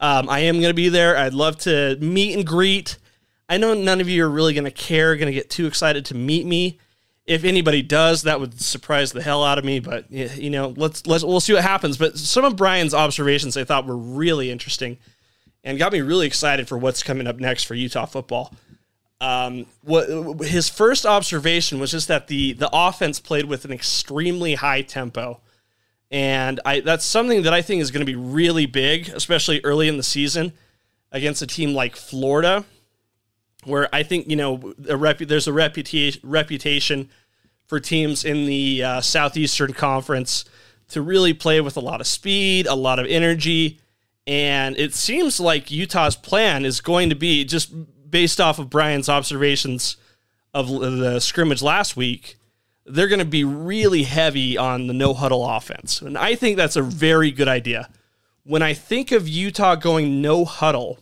Um, 0.00 0.30
I 0.30 0.38
am 0.40 0.54
going 0.56 0.70
to 0.70 0.74
be 0.74 0.88
there. 0.88 1.18
I'd 1.18 1.34
love 1.34 1.58
to 1.58 1.98
meet 2.00 2.34
and 2.34 2.46
greet 2.46 2.96
I 3.48 3.58
know 3.58 3.74
none 3.74 4.00
of 4.00 4.08
you 4.08 4.24
are 4.24 4.28
really 4.28 4.54
going 4.54 4.64
to 4.64 4.70
care, 4.70 5.16
going 5.16 5.26
to 5.26 5.32
get 5.32 5.50
too 5.50 5.66
excited 5.66 6.04
to 6.06 6.14
meet 6.14 6.46
me. 6.46 6.78
If 7.26 7.44
anybody 7.44 7.82
does, 7.82 8.22
that 8.22 8.38
would 8.38 8.60
surprise 8.60 9.12
the 9.12 9.22
hell 9.22 9.44
out 9.44 9.58
of 9.58 9.64
me. 9.64 9.80
But 9.80 10.10
you 10.10 10.50
know, 10.50 10.74
let's 10.76 11.06
let's 11.06 11.24
we'll 11.24 11.40
see 11.40 11.54
what 11.54 11.62
happens. 11.62 11.96
But 11.96 12.18
some 12.18 12.44
of 12.44 12.56
Brian's 12.56 12.94
observations 12.94 13.56
I 13.56 13.64
thought 13.64 13.86
were 13.86 13.96
really 13.96 14.50
interesting, 14.50 14.98
and 15.64 15.78
got 15.78 15.92
me 15.92 16.00
really 16.02 16.26
excited 16.26 16.68
for 16.68 16.78
what's 16.78 17.02
coming 17.02 17.26
up 17.26 17.38
next 17.38 17.64
for 17.64 17.74
Utah 17.74 18.06
football. 18.06 18.54
Um, 19.20 19.66
what 19.82 20.08
his 20.46 20.68
first 20.68 21.06
observation 21.06 21.78
was 21.78 21.90
just 21.90 22.08
that 22.08 22.28
the 22.28 22.52
the 22.52 22.68
offense 22.72 23.18
played 23.18 23.46
with 23.46 23.64
an 23.64 23.72
extremely 23.72 24.56
high 24.56 24.82
tempo, 24.82 25.40
and 26.10 26.60
I 26.66 26.80
that's 26.80 27.04
something 27.04 27.42
that 27.42 27.54
I 27.54 27.62
think 27.62 27.80
is 27.80 27.90
going 27.90 28.04
to 28.04 28.12
be 28.12 28.16
really 28.16 28.66
big, 28.66 29.08
especially 29.08 29.60
early 29.64 29.88
in 29.88 29.96
the 29.96 30.02
season 30.02 30.52
against 31.12 31.40
a 31.40 31.46
team 31.46 31.72
like 31.72 31.96
Florida 31.96 32.64
where 33.66 33.88
I 33.94 34.02
think 34.02 34.28
you 34.28 34.36
know 34.36 34.74
a 34.88 34.96
rep- 34.96 35.18
there's 35.18 35.48
a 35.48 35.52
reputation 35.52 36.20
reputation 36.24 37.10
for 37.66 37.80
teams 37.80 38.24
in 38.24 38.46
the 38.46 38.82
uh, 38.82 39.00
Southeastern 39.00 39.72
Conference 39.72 40.44
to 40.88 41.02
really 41.02 41.34
play 41.34 41.60
with 41.60 41.76
a 41.76 41.80
lot 41.80 42.00
of 42.00 42.06
speed, 42.06 42.66
a 42.68 42.74
lot 42.74 43.00
of 43.00 43.06
energy, 43.06 43.80
and 44.26 44.78
it 44.78 44.94
seems 44.94 45.40
like 45.40 45.70
Utah's 45.70 46.14
plan 46.14 46.64
is 46.64 46.80
going 46.80 47.08
to 47.10 47.16
be 47.16 47.44
just 47.44 47.72
based 48.08 48.40
off 48.40 48.58
of 48.58 48.70
Brian's 48.70 49.08
observations 49.08 49.96
of 50.54 50.68
the 50.68 51.20
scrimmage 51.20 51.62
last 51.62 51.96
week. 51.96 52.36
They're 52.84 53.08
going 53.08 53.18
to 53.18 53.24
be 53.24 53.44
really 53.44 54.04
heavy 54.04 54.56
on 54.56 54.86
the 54.86 54.94
no 54.94 55.12
huddle 55.12 55.48
offense, 55.48 56.00
and 56.00 56.16
I 56.16 56.36
think 56.36 56.56
that's 56.56 56.76
a 56.76 56.82
very 56.82 57.30
good 57.32 57.48
idea. 57.48 57.90
When 58.44 58.62
I 58.62 58.74
think 58.74 59.10
of 59.10 59.28
Utah 59.28 59.74
going 59.74 60.22
no 60.22 60.44
huddle 60.44 61.00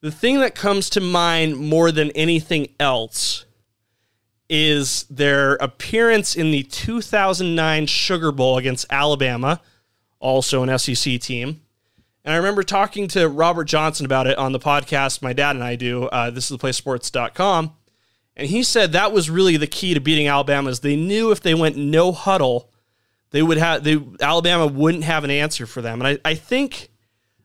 the 0.00 0.12
thing 0.12 0.38
that 0.40 0.54
comes 0.54 0.90
to 0.90 1.00
mind 1.00 1.56
more 1.56 1.90
than 1.90 2.12
anything 2.12 2.68
else 2.78 3.44
is 4.48 5.04
their 5.04 5.54
appearance 5.56 6.36
in 6.36 6.52
the 6.52 6.62
2009 6.62 7.86
Sugar 7.86 8.30
Bowl 8.30 8.58
against 8.58 8.86
Alabama, 8.90 9.60
also 10.20 10.62
an 10.62 10.78
SEC 10.78 11.20
team. 11.20 11.60
And 12.28 12.34
I 12.34 12.36
remember 12.36 12.62
talking 12.62 13.08
to 13.08 13.26
Robert 13.26 13.64
Johnson 13.64 14.04
about 14.04 14.26
it 14.26 14.36
on 14.36 14.52
the 14.52 14.58
podcast 14.58 15.22
my 15.22 15.32
dad 15.32 15.56
and 15.56 15.64
I 15.64 15.76
do. 15.76 16.04
Uh, 16.08 16.28
this 16.28 16.50
is 16.50 16.58
the 16.58 16.72
sports.com. 16.72 17.72
And 18.36 18.46
he 18.46 18.62
said 18.62 18.92
that 18.92 19.12
was 19.12 19.30
really 19.30 19.56
the 19.56 19.66
key 19.66 19.94
to 19.94 20.00
beating 20.00 20.28
Alabama 20.28 20.68
is 20.68 20.80
they 20.80 20.94
knew 20.94 21.30
if 21.30 21.40
they 21.40 21.54
went 21.54 21.78
no 21.78 22.12
huddle, 22.12 22.70
they 23.30 23.42
would 23.42 23.56
have 23.56 23.82
they 23.82 23.98
Alabama 24.20 24.66
wouldn't 24.66 25.04
have 25.04 25.24
an 25.24 25.30
answer 25.30 25.64
for 25.64 25.80
them. 25.80 26.02
And 26.02 26.18
I, 26.22 26.30
I 26.30 26.34
think 26.34 26.90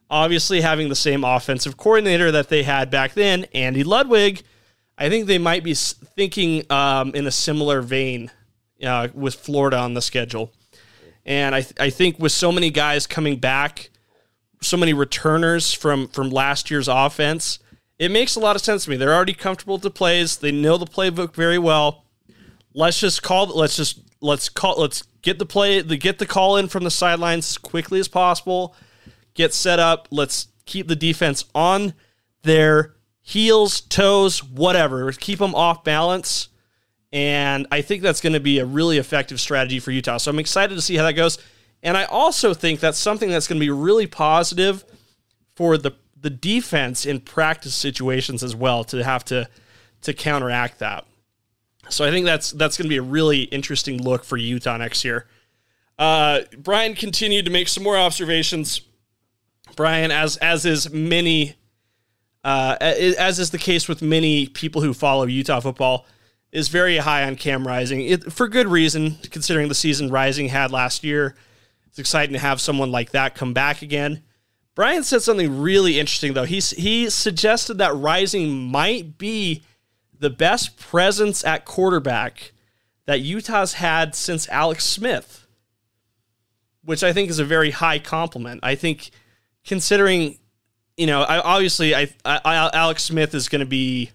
obviously 0.09 0.59
having 0.59 0.89
the 0.89 0.95
same 0.95 1.23
offensive 1.23 1.77
coordinator 1.77 2.29
that 2.33 2.49
they 2.49 2.63
had 2.63 2.91
back 2.91 3.13
then, 3.13 3.45
Andy 3.53 3.85
Ludwig, 3.85 4.41
I 4.97 5.07
think 5.07 5.27
they 5.27 5.39
might 5.39 5.63
be 5.63 5.75
thinking 5.75 6.69
um, 6.69 7.15
in 7.15 7.25
a 7.25 7.31
similar 7.31 7.81
vein 7.81 8.31
uh, 8.85 9.07
with 9.13 9.35
Florida 9.35 9.77
on 9.77 9.93
the 9.93 10.01
schedule. 10.01 10.51
And 11.25 11.55
I, 11.55 11.61
th- 11.61 11.79
I 11.79 11.89
think 11.89 12.19
with 12.19 12.33
so 12.33 12.51
many 12.51 12.69
guys 12.69 13.07
coming 13.07 13.37
back, 13.37 13.89
so 14.63 14.77
many 14.77 14.93
returners 14.93 15.73
from 15.73 16.07
from 16.07 16.29
last 16.29 16.71
year's 16.71 16.87
offense, 16.87 17.59
it 17.99 18.11
makes 18.11 18.35
a 18.35 18.39
lot 18.39 18.55
of 18.55 18.61
sense 18.61 18.85
to 18.85 18.89
me. 18.89 18.97
They're 18.97 19.13
already 19.13 19.33
comfortable 19.33 19.75
with 19.75 19.83
the 19.83 19.91
plays. 19.91 20.37
They 20.37 20.51
know 20.51 20.77
the 20.77 20.85
playbook 20.85 21.35
very 21.35 21.59
well. 21.59 22.05
Let's 22.73 22.99
just 22.99 23.21
call. 23.21 23.47
Let's 23.47 23.77
just 23.77 23.99
let's 24.21 24.49
call. 24.49 24.79
Let's 24.79 25.03
get 25.21 25.39
the 25.39 25.45
play. 25.45 25.81
The 25.81 25.97
get 25.97 26.19
the 26.19 26.25
call 26.25 26.57
in 26.57 26.67
from 26.67 26.83
the 26.83 26.91
sidelines 26.91 27.51
as 27.51 27.57
quickly 27.57 27.99
as 27.99 28.07
possible. 28.07 28.75
Get 29.35 29.53
set 29.53 29.79
up. 29.79 30.07
Let's 30.11 30.47
keep 30.65 30.87
the 30.87 30.95
defense 30.95 31.45
on 31.53 31.93
their 32.43 32.95
heels, 33.21 33.81
toes, 33.81 34.43
whatever. 34.43 35.11
Keep 35.11 35.39
them 35.39 35.55
off 35.55 35.83
balance. 35.83 36.49
And 37.11 37.67
I 37.71 37.81
think 37.81 38.01
that's 38.01 38.21
going 38.21 38.33
to 38.33 38.39
be 38.39 38.59
a 38.59 38.65
really 38.65 38.97
effective 38.97 39.39
strategy 39.39 39.79
for 39.79 39.91
Utah. 39.91 40.17
So 40.17 40.31
I'm 40.31 40.39
excited 40.39 40.73
to 40.75 40.81
see 40.81 40.95
how 40.95 41.03
that 41.03 41.13
goes. 41.13 41.37
And 41.83 41.97
I 41.97 42.05
also 42.05 42.53
think 42.53 42.79
that's 42.79 42.97
something 42.97 43.29
that's 43.29 43.47
going 43.47 43.59
to 43.59 43.65
be 43.65 43.69
really 43.69 44.07
positive 44.07 44.83
for 45.55 45.77
the 45.77 45.91
the 46.19 46.29
defense 46.29 47.05
in 47.05 47.19
practice 47.19 47.75
situations 47.75 48.41
as 48.43 48.55
well 48.55 48.85
to 48.85 49.03
have 49.03 49.25
to 49.25 49.47
to 50.01 50.13
counteract 50.13 50.79
that. 50.79 51.05
So 51.89 52.05
I 52.05 52.11
think 52.11 52.25
that's 52.25 52.51
that's 52.51 52.77
going 52.77 52.85
to 52.85 52.89
be 52.89 52.97
a 52.97 53.01
really 53.01 53.43
interesting 53.43 54.01
look 54.01 54.23
for 54.23 54.37
Utah 54.37 54.77
next 54.77 55.03
year. 55.03 55.27
Uh, 55.99 56.41
Brian 56.57 56.95
continued 56.95 57.45
to 57.45 57.51
make 57.51 57.67
some 57.67 57.83
more 57.83 57.97
observations. 57.97 58.81
Brian, 59.75 60.09
as 60.11 60.37
as 60.37 60.65
is 60.65 60.89
many, 60.91 61.55
uh, 62.45 62.77
as 62.79 63.39
is 63.39 63.51
the 63.51 63.57
case 63.57 63.89
with 63.89 64.01
many 64.01 64.47
people 64.47 64.81
who 64.81 64.93
follow 64.93 65.25
Utah 65.25 65.59
football, 65.59 66.05
is 66.53 66.69
very 66.69 66.97
high 66.97 67.23
on 67.25 67.35
Cam 67.35 67.67
Rising 67.67 68.01
it, 68.01 68.31
for 68.31 68.47
good 68.47 68.67
reason, 68.67 69.17
considering 69.29 69.67
the 69.67 69.75
season 69.75 70.09
Rising 70.09 70.47
had 70.47 70.71
last 70.71 71.03
year. 71.03 71.35
It's 71.93 71.99
exciting 71.99 72.33
to 72.33 72.39
have 72.39 72.59
someone 72.59 72.91
like 72.91 73.11
that 73.11 73.35
come 73.35 73.53
back 73.53 73.83
again. 73.83 74.23
Brian 74.73 75.03
said 75.03 75.21
something 75.21 75.61
really 75.61 75.99
interesting 75.99 76.33
though. 76.33 76.43
He 76.43 76.59
he 76.59 77.07
suggested 77.11 77.77
that 77.77 77.95
Rising 77.95 78.49
might 78.71 79.19
be 79.19 79.61
the 80.17 80.31
best 80.31 80.75
presence 80.79 81.45
at 81.45 81.65
quarterback 81.65 82.51
that 83.05 83.21
Utah's 83.21 83.73
had 83.73 84.15
since 84.15 84.49
Alex 84.49 84.85
Smith, 84.85 85.45
which 86.83 87.03
I 87.03 87.13
think 87.13 87.29
is 87.29 87.37
a 87.37 87.45
very 87.45 87.69
high 87.69 87.99
compliment. 87.99 88.61
I 88.63 88.73
think 88.73 89.11
considering, 89.63 90.39
you 90.97 91.05
know, 91.05 91.21
I, 91.21 91.41
obviously 91.41 91.93
I, 91.95 92.09
I 92.25 92.71
Alex 92.73 93.03
Smith 93.03 93.35
is 93.35 93.47
going 93.47 93.59
to 93.59 93.67
be 93.67 94.09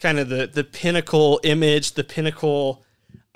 kind 0.00 0.18
of 0.18 0.28
the 0.28 0.48
the 0.48 0.64
pinnacle 0.64 1.38
image, 1.44 1.92
the 1.92 2.02
pinnacle 2.02 2.84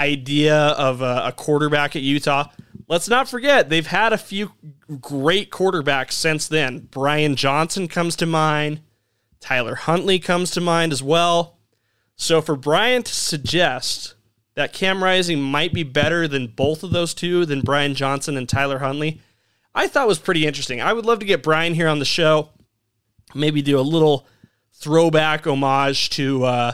idea 0.01 0.57
of 0.57 1.01
a, 1.01 1.27
a 1.27 1.33
quarterback 1.33 1.95
at 1.95 2.03
Utah 2.03 2.49
let's 2.89 3.09
not 3.09 3.29
forget 3.29 3.69
they've 3.69 3.87
had 3.87 4.13
a 4.13 4.19
few 4.19 4.53
great 5.01 5.51
quarterbacks 5.51 6.13
since 6.13 6.49
then. 6.49 6.89
Brian 6.91 7.37
Johnson 7.37 7.87
comes 7.87 8.17
to 8.17 8.27
mind. 8.27 8.81
Tyler 9.41 9.77
Huntley 9.77 10.19
comes 10.19 10.51
to 10.53 10.61
mind 10.61 10.93
as 10.93 11.03
well. 11.03 11.59
So 12.17 12.43
for 12.43 12.57
Brian 12.57 13.05
to 13.05 13.15
suggest 13.15 14.15
that 14.55 14.73
Cam 14.73 15.05
Rising 15.05 15.41
might 15.41 15.73
be 15.73 15.85
better 15.85 16.27
than 16.27 16.49
both 16.49 16.83
of 16.83 16.91
those 16.91 17.15
two, 17.15 17.47
than 17.47 17.61
Brian 17.61 17.95
Johnson 17.95 18.37
and 18.37 18.49
Tyler 18.49 18.81
Huntley, 18.81 19.21
I 19.73 19.87
thought 19.87 20.09
was 20.09 20.19
pretty 20.19 20.45
interesting. 20.45 20.81
I 20.81 20.93
would 20.93 21.07
love 21.07 21.21
to 21.21 21.27
get 21.27 21.45
Brian 21.45 21.75
here 21.75 21.87
on 21.87 22.01
the 22.01 22.05
show, 22.05 22.49
maybe 23.35 23.63
do 23.63 23.79
a 23.79 23.83
little 23.83 24.27
throwback 24.73 25.47
homage 25.47 26.11
to 26.11 26.45
uh, 26.45 26.73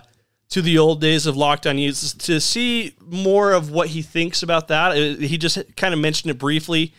to 0.51 0.63
the 0.63 0.79
old 0.79 1.01
days 1.01 1.27
of 1.27 1.37
Locked 1.37 1.67
On 1.67 1.79
Utes 1.79 2.13
to 2.13 2.41
see 2.41 2.95
more 3.01 3.53
of 3.53 3.71
what 3.71 3.89
he 3.89 4.03
thinks 4.03 4.43
about 4.43 4.69
that. 4.69 4.93
Uh, 4.93 5.17
he 5.17 5.39
just 5.39 5.59
kind 5.77 5.95
of 5.95 6.01
mentioned 6.01 6.31
it 6.31 6.39
briefly 6.39 6.95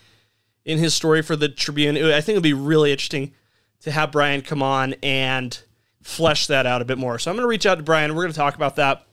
in 0.65 0.77
his 0.77 0.93
story 0.93 1.21
for 1.21 1.35
the 1.35 1.47
Tribune. 1.47 1.95
I 1.97 2.21
think 2.21 2.35
it'd 2.35 2.43
be 2.43 2.53
really 2.53 2.91
interesting 2.91 3.33
to 3.81 3.91
have 3.91 4.11
Brian 4.11 4.41
come 4.41 4.63
on 4.63 4.95
and 5.03 5.57
flesh 6.01 6.47
that 6.47 6.65
out 6.65 6.81
a 6.81 6.85
bit 6.85 6.97
more. 6.97 7.19
So 7.19 7.31
I'm 7.31 7.37
going 7.37 7.43
to 7.43 7.47
reach 7.47 7.65
out 7.65 7.75
to 7.75 7.83
Brian. 7.83 8.15
We're 8.15 8.23
going 8.23 8.33
to 8.33 8.37
talk 8.37 8.55
about 8.55 8.75
that. 8.77 9.05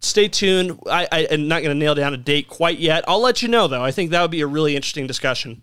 Stay 0.00 0.28
tuned. 0.28 0.80
I, 0.90 1.06
I 1.12 1.20
am 1.30 1.48
not 1.48 1.62
going 1.62 1.74
to 1.74 1.78
nail 1.78 1.94
down 1.94 2.14
a 2.14 2.16
date 2.16 2.48
quite 2.48 2.78
yet. 2.78 3.04
I'll 3.06 3.20
let 3.20 3.42
you 3.42 3.48
know 3.48 3.68
though. 3.68 3.84
I 3.84 3.92
think 3.92 4.10
that 4.10 4.22
would 4.22 4.30
be 4.30 4.40
a 4.40 4.46
really 4.46 4.74
interesting 4.74 5.06
discussion. 5.06 5.62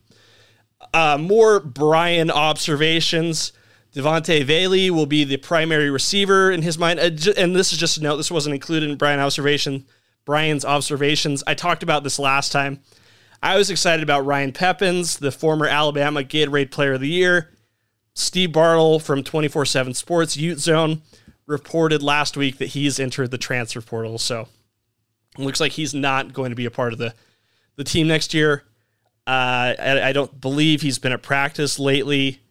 Uh, 0.94 1.18
more 1.20 1.60
Brian 1.60 2.32
observations 2.32 3.52
Devaughn 3.98 4.46
Vele 4.46 4.94
will 4.94 5.08
be 5.08 5.24
the 5.24 5.38
primary 5.38 5.90
receiver 5.90 6.52
in 6.52 6.62
his 6.62 6.78
mind. 6.78 7.00
Uh, 7.00 7.10
and 7.36 7.56
this 7.56 7.72
is 7.72 7.80
just 7.80 7.98
a 7.98 8.04
note, 8.04 8.18
this 8.18 8.30
wasn't 8.30 8.54
included 8.54 8.90
in 8.90 8.96
Brian 8.96 9.20
observation, 9.20 9.86
Brian's 10.24 10.64
observations. 10.64 11.44
I 11.48 11.56
talked 11.56 11.82
about 11.82 12.04
this 12.04 12.20
last 12.20 12.52
time. 12.52 12.82
I 13.42 13.58
was 13.58 13.70
excited 13.70 14.04
about 14.04 14.26
Ryan 14.26 14.52
Pepins, 14.52 15.18
the 15.18 15.32
former 15.32 15.66
Alabama 15.66 16.22
Gatorade 16.22 16.70
Player 16.70 16.94
of 16.94 17.02
the 17.02 17.10
Year. 17.10 17.50
Steve 18.14 18.52
Bartle 18.52 19.00
from 19.00 19.24
24 19.24 19.66
7 19.66 19.94
Sports, 19.94 20.38
Ute 20.38 20.60
Zone, 20.60 21.02
reported 21.46 22.04
last 22.04 22.38
week 22.38 22.58
that 22.58 22.70
he's 22.70 23.00
entered 23.00 23.32
the 23.32 23.38
transfer 23.38 23.82
portal. 23.82 24.18
So 24.18 24.48
looks 25.38 25.60
like 25.60 25.72
he's 25.72 25.94
not 25.94 26.34
going 26.34 26.52
to 26.52 26.56
be 26.56 26.66
a 26.66 26.72
part 26.72 26.94
of 26.94 27.00
the, 27.00 27.14
the 27.76 27.84
team 27.84 28.08
next 28.08 28.34
year. 28.34 28.64
Uh, 29.26 29.74
I, 29.80 30.02
I 30.10 30.14
don't 30.14 30.40
believe 30.40 30.82
he's 30.82 31.00
been 31.00 31.12
at 31.12 31.22
practice 31.22 31.80
lately. 31.80 32.42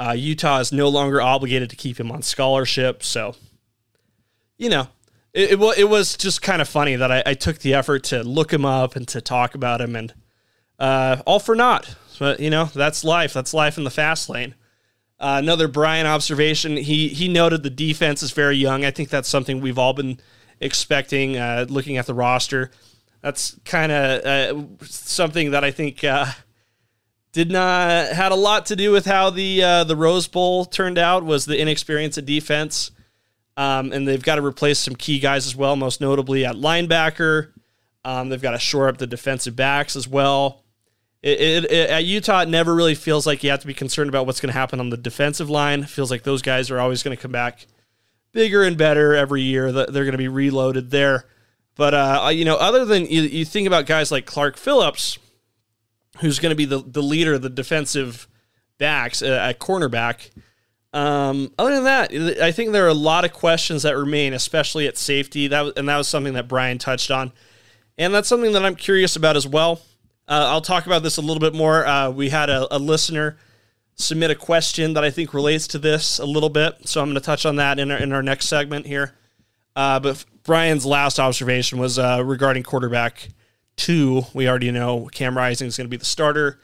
Uh, 0.00 0.12
Utah 0.12 0.60
is 0.60 0.72
no 0.72 0.88
longer 0.88 1.20
obligated 1.20 1.68
to 1.68 1.76
keep 1.76 2.00
him 2.00 2.10
on 2.10 2.22
scholarship. 2.22 3.02
So, 3.02 3.34
you 4.56 4.70
know, 4.70 4.88
it, 5.34 5.52
it, 5.52 5.78
it 5.78 5.88
was 5.90 6.16
just 6.16 6.40
kind 6.40 6.62
of 6.62 6.68
funny 6.68 6.96
that 6.96 7.12
I, 7.12 7.22
I, 7.26 7.34
took 7.34 7.58
the 7.58 7.74
effort 7.74 8.04
to 8.04 8.22
look 8.22 8.50
him 8.50 8.64
up 8.64 8.96
and 8.96 9.06
to 9.08 9.20
talk 9.20 9.54
about 9.54 9.82
him, 9.82 9.94
and 9.94 10.14
uh, 10.78 11.20
all 11.26 11.38
for 11.38 11.54
naught. 11.54 11.96
But, 12.18 12.40
you 12.40 12.48
know, 12.48 12.64
that's 12.64 13.04
life. 13.04 13.34
That's 13.34 13.52
life 13.52 13.76
in 13.76 13.84
the 13.84 13.90
fast 13.90 14.30
lane. 14.30 14.54
Uh, 15.18 15.36
another 15.42 15.68
Brian 15.68 16.06
observation. 16.06 16.78
He 16.78 17.08
he 17.08 17.28
noted 17.28 17.62
the 17.62 17.68
defense 17.68 18.22
is 18.22 18.30
very 18.30 18.56
young. 18.56 18.86
I 18.86 18.90
think 18.90 19.10
that's 19.10 19.28
something 19.28 19.60
we've 19.60 19.78
all 19.78 19.92
been 19.92 20.18
expecting. 20.60 21.36
Uh, 21.36 21.66
looking 21.68 21.98
at 21.98 22.06
the 22.06 22.14
roster, 22.14 22.70
that's 23.20 23.54
kind 23.66 23.92
of 23.92 24.24
uh, 24.24 24.64
something 24.82 25.50
that 25.50 25.62
I 25.62 25.70
think 25.70 26.02
uh, 26.04 26.24
did 27.32 27.50
not 27.50 28.08
had 28.08 28.32
a 28.32 28.36
lot 28.36 28.66
to 28.66 28.76
do 28.76 28.90
with 28.90 29.06
how 29.06 29.30
the 29.30 29.62
uh, 29.62 29.84
the 29.84 29.96
Rose 29.96 30.26
Bowl 30.26 30.64
turned 30.64 30.98
out. 30.98 31.24
Was 31.24 31.44
the 31.44 31.58
inexperience 31.58 32.18
of 32.18 32.26
defense, 32.26 32.90
um, 33.56 33.92
and 33.92 34.06
they've 34.06 34.22
got 34.22 34.36
to 34.36 34.42
replace 34.44 34.78
some 34.78 34.96
key 34.96 35.18
guys 35.18 35.46
as 35.46 35.54
well, 35.54 35.76
most 35.76 36.00
notably 36.00 36.44
at 36.44 36.56
linebacker. 36.56 37.52
Um, 38.04 38.30
they've 38.30 38.42
got 38.42 38.52
to 38.52 38.58
shore 38.58 38.88
up 38.88 38.98
the 38.98 39.06
defensive 39.06 39.54
backs 39.54 39.94
as 39.94 40.08
well. 40.08 40.64
It, 41.22 41.38
it, 41.38 41.64
it, 41.70 41.90
at 41.90 42.04
Utah, 42.04 42.40
it 42.40 42.48
never 42.48 42.74
really 42.74 42.94
feels 42.94 43.26
like 43.26 43.44
you 43.44 43.50
have 43.50 43.60
to 43.60 43.66
be 43.66 43.74
concerned 43.74 44.08
about 44.08 44.24
what's 44.24 44.40
going 44.40 44.52
to 44.52 44.58
happen 44.58 44.80
on 44.80 44.88
the 44.88 44.96
defensive 44.96 45.50
line. 45.50 45.82
It 45.82 45.90
feels 45.90 46.10
like 46.10 46.22
those 46.22 46.40
guys 46.40 46.70
are 46.70 46.80
always 46.80 47.02
going 47.02 47.14
to 47.14 47.22
come 47.22 47.32
back 47.32 47.66
bigger 48.32 48.62
and 48.62 48.78
better 48.78 49.14
every 49.14 49.42
year. 49.42 49.70
They're 49.70 49.86
going 50.04 50.12
to 50.12 50.18
be 50.18 50.28
reloaded 50.28 50.90
there. 50.90 51.26
But 51.76 51.94
uh, 51.94 52.30
you 52.32 52.44
know, 52.44 52.56
other 52.56 52.84
than 52.84 53.06
you, 53.06 53.22
you 53.22 53.44
think 53.44 53.66
about 53.66 53.86
guys 53.86 54.10
like 54.10 54.26
Clark 54.26 54.56
Phillips 54.56 55.18
who's 56.18 56.38
going 56.38 56.50
to 56.50 56.56
be 56.56 56.64
the, 56.64 56.78
the 56.78 57.02
leader 57.02 57.34
of 57.34 57.42
the 57.42 57.50
defensive 57.50 58.28
backs 58.78 59.22
uh, 59.22 59.26
at 59.26 59.58
cornerback. 59.58 60.30
Um, 60.92 61.52
other 61.58 61.74
than 61.76 61.84
that, 61.84 62.42
I 62.42 62.50
think 62.50 62.72
there 62.72 62.84
are 62.84 62.88
a 62.88 62.94
lot 62.94 63.24
of 63.24 63.32
questions 63.32 63.84
that 63.84 63.96
remain, 63.96 64.32
especially 64.32 64.88
at 64.88 64.98
safety. 64.98 65.46
That 65.46 65.74
and 65.76 65.88
that 65.88 65.96
was 65.96 66.08
something 66.08 66.34
that 66.34 66.48
Brian 66.48 66.78
touched 66.78 67.12
on, 67.12 67.32
and 67.96 68.12
that's 68.12 68.28
something 68.28 68.52
that 68.52 68.64
I'm 68.64 68.74
curious 68.74 69.14
about 69.14 69.36
as 69.36 69.46
well. 69.46 69.80
Uh, 70.26 70.46
I'll 70.48 70.60
talk 70.60 70.86
about 70.86 71.02
this 71.02 71.16
a 71.16 71.20
little 71.20 71.40
bit 71.40 71.54
more. 71.54 71.86
Uh, 71.86 72.10
we 72.10 72.30
had 72.30 72.50
a, 72.50 72.74
a, 72.74 72.78
listener 72.78 73.36
submit 73.96 74.30
a 74.30 74.36
question 74.36 74.94
that 74.94 75.02
I 75.02 75.10
think 75.10 75.34
relates 75.34 75.66
to 75.68 75.78
this 75.78 76.20
a 76.20 76.24
little 76.24 76.48
bit, 76.48 76.88
so 76.88 77.00
I'm 77.00 77.08
going 77.08 77.16
to 77.16 77.20
touch 77.20 77.44
on 77.44 77.56
that 77.56 77.80
in 77.80 77.90
our, 77.90 77.98
in 77.98 78.12
our 78.12 78.22
next 78.22 78.46
segment 78.46 78.86
here. 78.86 79.14
Uh, 79.74 79.98
but 79.98 80.24
Brian's 80.44 80.86
last 80.86 81.18
observation 81.18 81.78
was 81.78 81.98
uh, 81.98 82.22
regarding 82.24 82.62
quarterback 82.62 83.28
two, 83.80 84.24
we 84.34 84.46
already 84.46 84.70
know 84.70 85.06
Cam 85.06 85.36
Rising 85.36 85.66
is 85.66 85.76
going 85.76 85.86
to 85.86 85.90
be 85.90 85.96
the 85.96 86.04
starter. 86.04 86.60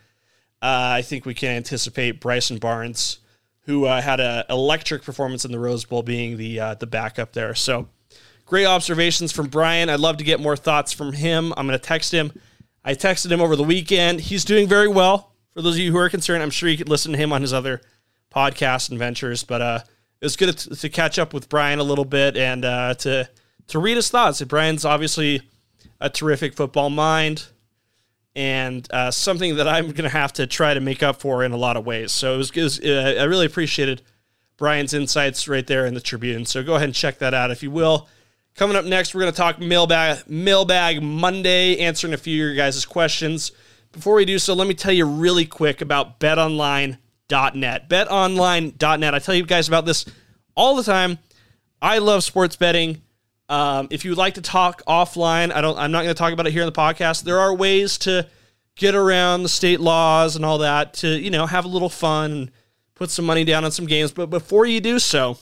Uh, 0.61 0.99
I 0.99 1.03
think 1.03 1.25
we 1.25 1.35
can 1.35 1.51
anticipate 1.51 2.21
Bryson 2.21 2.59
Barnes, 2.59 3.19
who 3.63 3.87
uh, 3.87 4.03
had 4.03 4.21
an 4.21 4.45
electric 4.51 5.03
performance 5.03 5.45
in 5.45 5.51
the 5.51 5.59
Rose 5.59 5.85
Bowl, 5.85 6.03
being 6.03 6.37
the 6.37 6.61
uh, 6.61 6.75
the 6.75 6.87
backup 6.87 7.33
there. 7.33 7.55
So, 7.55 7.89
great 8.45 8.67
observations 8.67 9.33
from 9.33 9.47
Brian. 9.47 9.89
I'd 9.89 10.01
love 10.01 10.19
to 10.19 10.25
get 10.25 10.41
more 10.41 10.57
thoughts 10.57 10.93
from 10.93 11.15
him. 11.15 11.55
I'm 11.57 11.67
going 11.67 11.79
to 11.79 11.85
text 11.85 12.13
him. 12.13 12.33
I 12.85 12.95
texted 12.95 13.33
him 13.33 13.41
over 13.41 13.57
the 13.57 13.65
weekend. 13.65 14.21
He's 14.21 14.45
doing 14.45 14.69
very 14.69 14.89
well. 14.89 15.33
For 15.55 15.63
those 15.63 15.75
of 15.75 15.81
you 15.81 15.93
who 15.93 15.99
are 15.99 16.11
concerned, 16.11 16.43
I'm 16.43 16.51
sure 16.51 16.69
you 16.69 16.77
could 16.77 16.89
listen 16.89 17.13
to 17.13 17.19
him 17.19 17.33
on 17.33 17.41
his 17.41 17.53
other 17.53 17.81
podcasts 18.35 18.91
and 18.91 18.99
ventures. 18.99 19.43
But 19.43 19.63
uh, 19.63 19.81
it 20.21 20.25
was 20.25 20.37
good 20.37 20.57
to, 20.57 20.77
to, 20.77 20.89
catch 20.91 21.19
up 21.19 21.33
with 21.33 21.49
Brian 21.49 21.79
a 21.79 21.83
little 21.83 22.05
bit 22.05 22.37
and 22.37 22.65
uh, 22.65 22.95
to 22.95 23.29
to 23.69 23.79
read 23.79 23.97
his 23.97 24.11
thoughts. 24.11 24.43
Brian's 24.43 24.85
obviously 24.85 25.41
a 26.01 26.11
terrific 26.11 26.55
football 26.55 26.91
mind. 26.91 27.47
and 28.35 28.87
uh, 28.93 29.11
something 29.11 29.57
that 29.57 29.67
I'm 29.67 29.87
going 29.87 30.03
to 30.05 30.11
have 30.11 30.33
to 30.35 30.47
try 30.47 30.75
to 30.75 30.81
make 30.81 31.03
up 31.03 31.21
for 31.21 31.43
in 31.43 31.53
a 31.53 31.57
lot 31.57 31.77
of 31.79 31.87
ways. 31.87 32.13
So 32.13 32.35
it 32.35 32.37
was, 32.37 32.51
it 32.51 32.63
was 32.63 32.81
uh, 32.81 33.15
I 33.19 33.25
really 33.25 33.47
appreciated 33.47 34.03
Brian's 34.59 34.93
insights 34.93 35.49
right 35.49 35.67
there 35.67 35.87
in 35.87 35.95
the 35.95 36.01
Tribune. 36.03 36.45
So 36.45 36.63
go 36.63 36.75
ahead 36.75 36.85
and 36.89 36.95
check 36.95 37.19
that 37.19 37.33
out 37.33 37.51
if 37.51 37.63
you 37.63 37.71
will. 37.71 38.09
Coming 38.55 38.77
up 38.77 38.85
next, 38.85 39.15
we're 39.15 39.23
going 39.23 39.33
to 39.33 39.37
talk 39.37 39.59
mailbag 39.59 40.29
mailbag 40.29 41.03
Monday, 41.03 41.79
answering 41.79 42.13
a 42.15 42.19
few 42.19 42.35
of 42.35 42.47
your 42.49 42.55
guys' 42.57 42.85
questions. 42.85 43.53
Before 43.93 44.15
we 44.15 44.25
do 44.27 44.39
so, 44.39 44.53
let 44.55 44.69
me 44.69 44.75
tell 44.75 44.93
you 44.93 45.07
really 45.07 45.47
quick 45.47 45.81
about 45.81 46.21
betonline.net. 46.21 47.89
Betonline.net. 47.89 49.15
I 49.15 49.19
tell 49.19 49.35
you 49.35 49.47
guys 49.47 49.69
about 49.69 49.87
this 49.87 50.05
all 50.55 50.77
the 50.77 50.83
time. 50.83 51.19
I 51.81 51.99
love 51.99 52.23
sports 52.23 52.57
betting. 52.57 53.03
Um, 53.49 53.89
if 53.91 54.05
you 54.05 54.11
would 54.11 54.19
like 54.19 54.35
to 54.35 54.43
talk 54.43 54.83
offline, 54.87 55.53
I 55.53 55.61
don't. 55.61 55.79
I'm 55.79 55.93
not 55.93 56.03
going 56.03 56.15
to 56.15 56.19
talk 56.19 56.33
about 56.33 56.47
it 56.47 56.53
here 56.53 56.63
in 56.63 56.67
the 56.67 56.73
podcast. 56.73 57.23
There 57.23 57.39
are 57.39 57.55
ways 57.55 57.97
to 57.99 58.27
get 58.75 58.95
around 58.95 59.43
the 59.43 59.49
state 59.49 59.81
laws 59.81 60.37
and 60.37 60.45
all 60.45 60.59
that 60.59 60.95
to 60.95 61.09
you 61.09 61.31
know 61.31 61.47
have 61.47 61.65
a 61.65 61.69
little 61.69 61.89
fun 61.89 62.31
and 62.33 62.51
put 62.95 63.11
some 63.11 63.25
money 63.25 63.45
down 63.45 63.65
on 63.65 63.71
some 63.71 63.87
games. 63.87 64.11
But 64.11 64.31
before 64.31 64.67
you 64.67 64.81
do 64.81 64.99
so, 64.99 65.39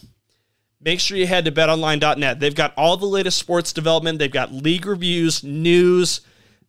make 0.80 1.00
sure 1.00 1.16
you 1.16 1.26
head 1.26 1.46
to 1.46 1.52
betonline.net. 1.52 2.40
They've 2.40 2.54
got 2.54 2.75
all 2.76 2.96
the 2.96 3.06
latest 3.06 3.38
sports 3.38 3.73
development. 3.73 4.18
They've 4.18 4.30
got 4.30 4.52
league 4.52 4.87
reviews, 4.87 5.42
news. 5.42 6.20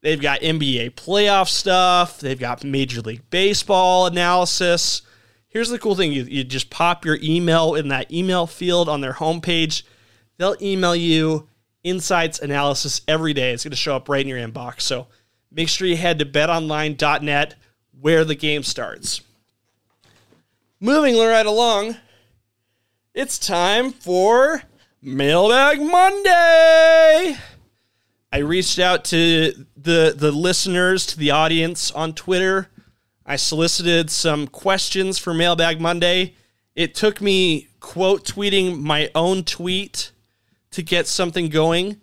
They've 0.02 0.22
got 0.22 0.42
NBA 0.42 0.92
playoff 0.92 1.50
stuff. 1.50 2.20
They've 2.20 2.40
got 2.40 2.64
Major 2.64 3.02
League 3.02 3.30
Baseball 3.30 4.06
analysis. 4.06 5.02
Here's 5.50 5.70
the 5.70 5.80
cool 5.80 5.96
thing 5.96 6.12
you, 6.12 6.24
you 6.24 6.44
just 6.44 6.70
pop 6.70 7.06
your 7.06 7.18
email 7.24 7.76
in 7.76 7.88
that 7.88 8.12
email 8.12 8.46
field 8.46 8.88
on 8.88 9.02
their 9.02 9.14
homepage 9.14 9.84
They'll 10.38 10.58
email 10.62 10.96
you 10.96 11.48
insights 11.84 12.40
analysis 12.40 13.02
every 13.08 13.34
day. 13.34 13.52
It's 13.52 13.64
going 13.64 13.72
to 13.72 13.78
show 13.78 13.96
up 13.96 14.10
right 14.10 14.22
in 14.22 14.28
your 14.28 14.40
inbox. 14.40 14.82
So 14.82 15.08
make 15.52 15.70
sure 15.70 15.88
you 15.88 15.96
head 15.96 16.20
to 16.20 16.26
betonline.net 16.26 17.56
where 18.00 18.26
the 18.26 18.36
game 18.36 18.64
starts. 18.64 19.22
Moving 20.80 21.18
right 21.18 21.46
along, 21.46 21.98
it's 23.14 23.40
time 23.40 23.92
for 23.92 24.64
Mailbag 25.02 25.82
Monday. 25.82 27.38
I 28.32 28.40
reached 28.40 28.80
out 28.80 29.06
to 29.06 29.66
the 29.78 30.14
the 30.16 30.32
listeners, 30.32 31.06
to 31.06 31.18
the 31.18 31.32
audience 31.32 31.92
on 31.92 32.14
Twitter. 32.14 32.68
I 33.26 33.38
solicited 33.38 34.12
some 34.12 34.48
questions 34.48 35.18
for 35.18 35.34
Mailbag 35.34 35.80
Monday. 35.80 36.34
It 36.76 36.94
took 36.94 37.22
me 37.22 37.70
quote 37.80 38.26
tweeting 38.26 38.82
my 38.82 39.10
own 39.16 39.44
tweet 39.44 40.12
to 40.76 40.84
get 40.84 41.08
something 41.08 41.50
going. 41.50 42.00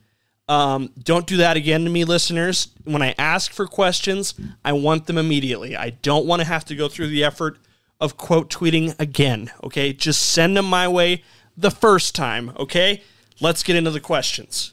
Um, 0.48 0.90
don't 1.02 1.26
do 1.26 1.38
that 1.38 1.56
again 1.56 1.84
to 1.84 1.90
me, 1.90 2.04
listeners. 2.04 2.68
When 2.84 3.00
I 3.00 3.14
ask 3.16 3.52
for 3.52 3.66
questions, 3.66 4.34
I 4.64 4.72
want 4.72 5.06
them 5.06 5.16
immediately. 5.16 5.76
I 5.76 5.90
don't 5.90 6.26
want 6.26 6.40
to 6.40 6.46
have 6.46 6.64
to 6.66 6.74
go 6.74 6.88
through 6.88 7.08
the 7.08 7.24
effort 7.24 7.58
of 8.00 8.16
quote 8.16 8.50
tweeting 8.50 8.98
again. 8.98 9.50
Okay, 9.62 9.92
just 9.92 10.20
send 10.20 10.56
them 10.56 10.66
my 10.66 10.88
way 10.88 11.22
the 11.56 11.70
first 11.70 12.14
time. 12.14 12.52
Okay, 12.58 13.02
let's 13.40 13.62
get 13.62 13.76
into 13.76 13.90
the 13.90 14.00
questions. 14.00 14.72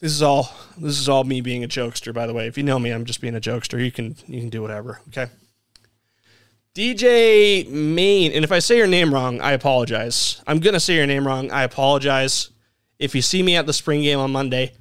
This 0.00 0.12
is 0.12 0.22
all. 0.22 0.52
This 0.76 0.98
is 0.98 1.08
all 1.08 1.24
me 1.24 1.40
being 1.40 1.62
a 1.62 1.68
jokester. 1.68 2.12
By 2.12 2.26
the 2.26 2.34
way, 2.34 2.46
if 2.46 2.56
you 2.56 2.64
know 2.64 2.78
me, 2.78 2.90
I'm 2.90 3.04
just 3.04 3.20
being 3.20 3.36
a 3.36 3.40
jokester. 3.40 3.82
You 3.82 3.92
can 3.92 4.16
you 4.26 4.40
can 4.40 4.48
do 4.48 4.62
whatever. 4.62 5.00
Okay. 5.08 5.26
DJ 6.74 7.68
Main, 7.68 8.32
and 8.32 8.44
if 8.44 8.52
I 8.52 8.60
say 8.60 8.76
your 8.76 8.86
name 8.86 9.12
wrong, 9.12 9.40
I 9.40 9.52
apologize. 9.52 10.42
I'm 10.46 10.58
gonna 10.60 10.80
say 10.80 10.96
your 10.96 11.06
name 11.06 11.26
wrong. 11.26 11.50
I 11.50 11.64
apologize. 11.64 12.50
If 13.00 13.14
you 13.14 13.22
see 13.22 13.42
me 13.42 13.56
at 13.56 13.66
the 13.66 13.72
spring 13.72 14.02
game 14.02 14.20
on 14.20 14.30
Monday, 14.30 14.74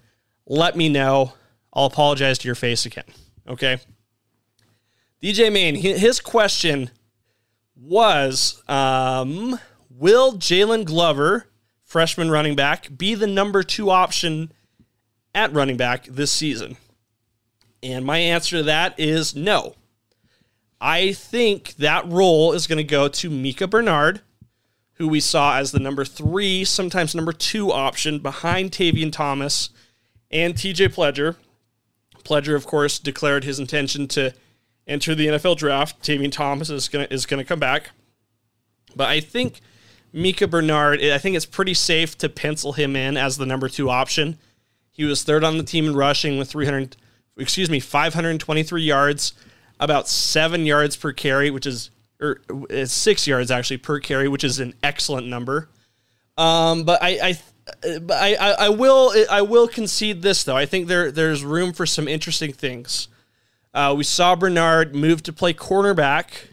let 0.46 0.76
me 0.76 0.90
know. 0.90 1.34
I'll 1.74 1.86
apologize 1.86 2.38
to 2.40 2.48
your 2.48 2.56
face 2.56 2.86
again. 2.86 3.06
Okay. 3.48 3.80
DJ 5.24 5.52
Main, 5.52 5.76
his 5.76 6.20
question 6.20 6.92
was 7.76 8.62
um, 8.68 9.58
Will 9.90 10.34
Jaylon 10.34 10.84
Glover, 10.84 11.48
freshman 11.84 12.30
running 12.30 12.56
back, 12.56 12.96
be 12.96 13.16
the 13.16 13.28
number 13.28 13.64
two 13.64 13.90
option 13.90 14.52
at 15.34 15.54
running 15.54 15.78
back 15.78 16.06
this 16.06 16.32
season? 16.32 16.76
And 17.82 18.06
my 18.06 18.18
answer 18.18 18.58
to 18.58 18.64
that 18.64 19.00
is 19.00 19.34
no. 19.34 19.76
I 20.82 21.14
think 21.14 21.76
that 21.76 22.06
role 22.08 22.52
is 22.52 22.68
going 22.68 22.78
to 22.78 22.84
go 22.84 23.08
to 23.08 23.30
Micah 23.30 23.68
Bernard 23.68 24.22
who 25.00 25.08
we 25.08 25.22
saw 25.22 25.58
as 25.58 25.72
the 25.72 25.80
number 25.80 26.04
three, 26.04 26.66
sometimes 26.66 27.16
number 27.16 27.32
two 27.32 27.72
option 27.72 28.20
behind 28.20 28.72
Tavion 28.72 29.12
Thomas 29.12 29.70
and 30.30 30.54
TJ 30.54 30.94
Pledger. 30.94 31.38
Pledger, 32.24 32.54
of 32.54 32.68
course, 32.68 33.00
declared 33.00 33.46
his 33.46 33.60
intention 33.60 34.08
to 34.10 34.34
enter 34.86 35.16
the 35.16 35.28
NFL 35.28 35.58
draft. 35.58 36.04
Tavion 36.04 36.32
Thomas 36.32 36.70
is 36.70 36.90
gonna 36.90 37.08
is 37.10 37.26
gonna 37.26 37.46
come 37.46 37.60
back, 37.60 37.92
but 38.94 39.08
I 39.08 39.22
think 39.22 39.62
Micah 40.12 40.48
Bernard. 40.48 41.02
I 41.02 41.18
think 41.18 41.38
it's 41.38 41.46
pretty 41.46 41.74
safe 41.74 42.18
to 42.18 42.28
pencil 42.28 42.74
him 42.74 42.96
in 42.98 43.16
as 43.16 43.38
the 43.38 43.46
number 43.46 43.70
two 43.70 43.90
option. 43.90 44.38
He 44.92 45.06
was 45.06 45.24
third 45.24 45.46
on 45.46 45.58
the 45.58 45.64
team 45.64 45.86
in 45.88 45.96
rushing 45.96 46.38
with 46.38 46.50
300, 46.50 46.98
excuse 47.38 47.70
me, 47.70 47.80
523 47.80 48.82
yards, 48.82 49.34
about 49.80 50.10
seven 50.10 50.66
yards 50.66 50.98
per 50.98 51.14
carry, 51.14 51.50
which 51.50 51.66
is 51.66 51.90
or 52.20 52.42
uh, 52.72 52.86
six 52.86 53.28
yards 53.28 53.52
actually 53.52 53.78
per 53.78 54.00
carry, 54.00 54.28
which 54.28 54.44
is 54.44 54.60
an 54.60 54.74
excellent 54.84 55.28
number. 55.28 55.70
Um, 56.38 56.84
but 56.84 57.02
I, 57.02 57.10
I 57.22 58.00
but 58.00 58.12
I, 58.12 58.36
I, 58.36 58.52
I, 58.52 58.70
will 58.70 59.14
I 59.30 59.42
will 59.42 59.68
concede 59.68 60.22
this 60.22 60.44
though. 60.44 60.58
I 60.58 60.66
think 60.66 60.88
there 60.88 61.12
there's 61.12 61.44
room 61.44 61.74
for 61.74 61.86
some 61.86 62.08
interesting 62.08 62.54
things. 62.54 63.08
Uh, 63.74 63.94
we 63.98 64.04
saw 64.04 64.36
Bernard 64.36 64.96
move 64.96 65.22
to 65.24 65.34
play 65.34 65.54
cornerback 65.54 66.48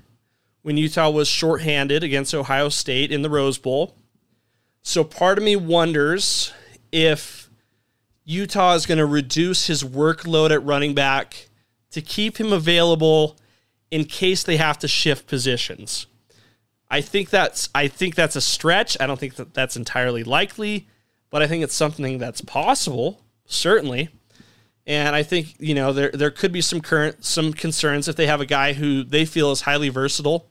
when 0.63 0.77
Utah 0.77 1.11
was 1.11 1.29
shorthanded 1.29 2.03
against 2.03 2.35
Ohio 2.35 2.69
State 2.69 3.11
in 3.11 3.23
the 3.23 3.31
Rose 3.31 3.57
Bowl. 3.57 3.97
So 4.83 5.03
part 5.03 5.39
of 5.39 5.45
me 5.45 5.57
wonders 5.57 6.53
if 6.93 7.49
Utah 8.25 8.75
is 8.75 8.87
going 8.87 8.99
to 8.99 9.07
reduce 9.07 9.67
his 9.69 9.83
workload 9.83 10.51
at 10.51 10.65
running 10.65 10.95
back 10.95 11.49
to 11.93 12.03
keep 12.03 12.39
him 12.39 12.53
available 12.53 13.37
in 13.91 14.05
case 14.05 14.43
they 14.43 14.57
have 14.57 14.79
to 14.79 14.89
shift 14.89 15.27
positions. 15.27 16.07
I 16.91 17.01
think 17.01 17.31
that's 17.31 17.69
I 17.75 17.89
think 17.89 18.15
that's 18.15 18.37
a 18.37 18.41
stretch. 18.41 18.97
I 19.01 19.07
don't 19.07 19.19
think 19.19 19.37
that 19.37 19.55
that's 19.55 19.77
entirely 19.77 20.25
likely, 20.25 20.89
but 21.31 21.43
I 21.43 21.47
think 21.47 21.65
it's 21.65 21.75
something 21.75 22.19
that's 22.19 22.41
possible, 22.41 23.23
certainly. 23.45 24.11
And 24.87 25.17
I 25.17 25.23
think 25.25 25.57
you 25.59 25.75
know 25.75 25.93
there 25.93 26.11
there 26.13 26.31
could 26.31 26.53
be 26.53 26.61
some 26.61 26.81
current 26.81 27.25
some 27.25 27.53
concerns 27.53 28.07
if 28.07 28.17
they 28.17 28.27
have 28.27 28.41
a 28.41 28.47
guy 28.47 28.73
who 28.73 29.03
they 29.03 29.25
feel 29.25 29.51
is 29.51 29.63
highly 29.63 29.89
versatile, 29.89 30.49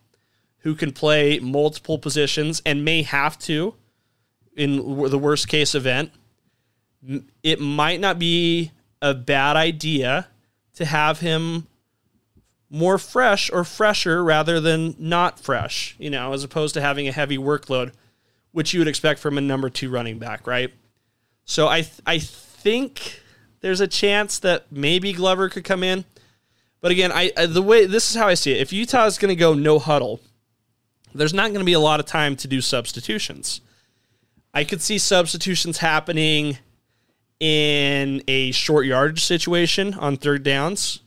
who 0.60 0.76
can 0.76 0.92
play 0.92 1.40
multiple 1.40 1.98
positions 1.98 2.62
and 2.66 2.84
may 2.84 3.04
have 3.04 3.40
to, 3.40 3.76
in 4.58 5.10
the 5.10 5.20
worst 5.20 5.48
case 5.48 5.74
event. 5.74 6.12
It 7.44 7.62
might 7.62 8.02
not 8.02 8.20
be 8.20 8.72
a 9.02 9.14
bad 9.14 9.56
idea 9.56 10.28
to 10.74 10.86
have 10.86 11.20
him 11.20 11.68
more 12.76 12.98
fresh 12.98 13.50
or 13.50 13.64
fresher 13.64 14.22
rather 14.22 14.60
than 14.60 14.96
not 15.00 15.40
fresh, 15.40 15.96
you 15.98 16.10
know, 16.10 16.34
as 16.34 16.44
opposed 16.44 16.74
to 16.74 16.82
having 16.82 17.08
a 17.08 17.12
heavy 17.14 17.38
workload, 17.38 17.94
which 18.52 18.74
you 18.74 18.82
would 18.82 18.88
expect 18.88 19.22
from 19.22 19.38
a 19.38 19.42
number 19.42 19.70
two 19.70 19.90
running 19.90 20.20
back, 20.20 20.46
right? 20.46 20.74
So 21.46 21.70
I 21.70 21.82
th- 21.82 22.02
I 22.06 22.20
think 22.20 23.22
there's 23.62 23.80
a 23.80 23.88
chance 23.88 24.40
that 24.40 24.70
maybe 24.70 25.14
Glover 25.14 25.48
could 25.48 25.64
come 25.64 25.84
in, 25.84 26.04
but 26.82 26.92
again, 26.92 27.14
I, 27.14 27.32
I 27.38 27.46
the 27.46 27.62
way 27.62 27.86
this 27.86 28.10
is 28.10 28.18
how 28.18 28.28
I 28.28 28.34
see 28.34 28.52
it. 28.52 28.58
If 28.58 28.74
Utah 28.74 29.06
is 29.06 29.18
going 29.18 29.30
to 29.30 29.40
go 29.40 29.54
no 29.54 29.80
huddle, 29.80 30.20
there's 31.14 31.34
not 31.34 31.48
going 31.48 31.60
to 31.60 31.66
be 31.66 31.74
a 31.74 31.80
lot 31.80 32.02
of 32.02 32.06
time 32.06 32.36
to 32.36 32.48
do 32.48 32.60
substitutions. 32.60 33.62
I 34.54 34.66
could 34.66 34.82
see 34.82 34.98
substitutions 34.98 35.78
happening 35.78 36.58
in 37.40 38.22
a 38.28 38.52
short 38.52 38.86
yardage 38.86 39.24
situation 39.24 39.94
on 39.94 40.18
third 40.18 40.44
downs 40.44 41.00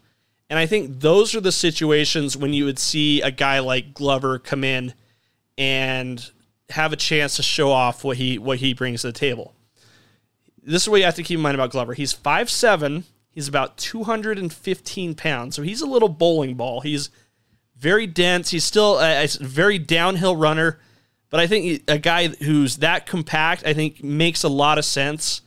and 0.50 0.58
I 0.58 0.66
think 0.66 1.00
those 1.00 1.34
are 1.34 1.40
the 1.40 1.52
situations 1.52 2.36
when 2.36 2.52
you 2.52 2.64
would 2.64 2.78
see 2.78 3.20
a 3.20 3.30
guy 3.30 3.58
like 3.58 3.94
Glover 3.94 4.38
come 4.38 4.64
in 4.64 4.94
and 5.56 6.30
have 6.70 6.92
a 6.92 6.96
chance 6.96 7.36
to 7.36 7.42
show 7.42 7.70
off 7.70 8.04
what 8.04 8.16
he 8.16 8.38
what 8.38 8.58
he 8.58 8.72
brings 8.74 9.02
to 9.02 9.08
the 9.08 9.12
table. 9.12 9.54
This 10.62 10.82
is 10.82 10.88
what 10.88 10.98
you 10.98 11.04
have 11.04 11.14
to 11.16 11.22
keep 11.22 11.36
in 11.36 11.42
mind 11.42 11.54
about 11.54 11.70
Glover. 11.70 11.94
He's 11.94 12.14
5'7, 12.14 13.04
he's 13.30 13.48
about 13.48 13.78
215 13.78 15.14
pounds. 15.14 15.56
So 15.56 15.62
he's 15.62 15.80
a 15.80 15.86
little 15.86 16.10
bowling 16.10 16.54
ball. 16.56 16.80
He's 16.80 17.10
very 17.76 18.06
dense. 18.06 18.50
He's 18.50 18.64
still 18.64 18.98
a, 18.98 19.24
a 19.24 19.28
very 19.40 19.78
downhill 19.78 20.36
runner. 20.36 20.78
But 21.30 21.40
I 21.40 21.46
think 21.46 21.84
a 21.88 21.98
guy 21.98 22.28
who's 22.28 22.78
that 22.78 23.06
compact, 23.06 23.64
I 23.66 23.72
think 23.72 24.02
makes 24.02 24.42
a 24.42 24.48
lot 24.48 24.78
of 24.78 24.84
sense 24.84 25.42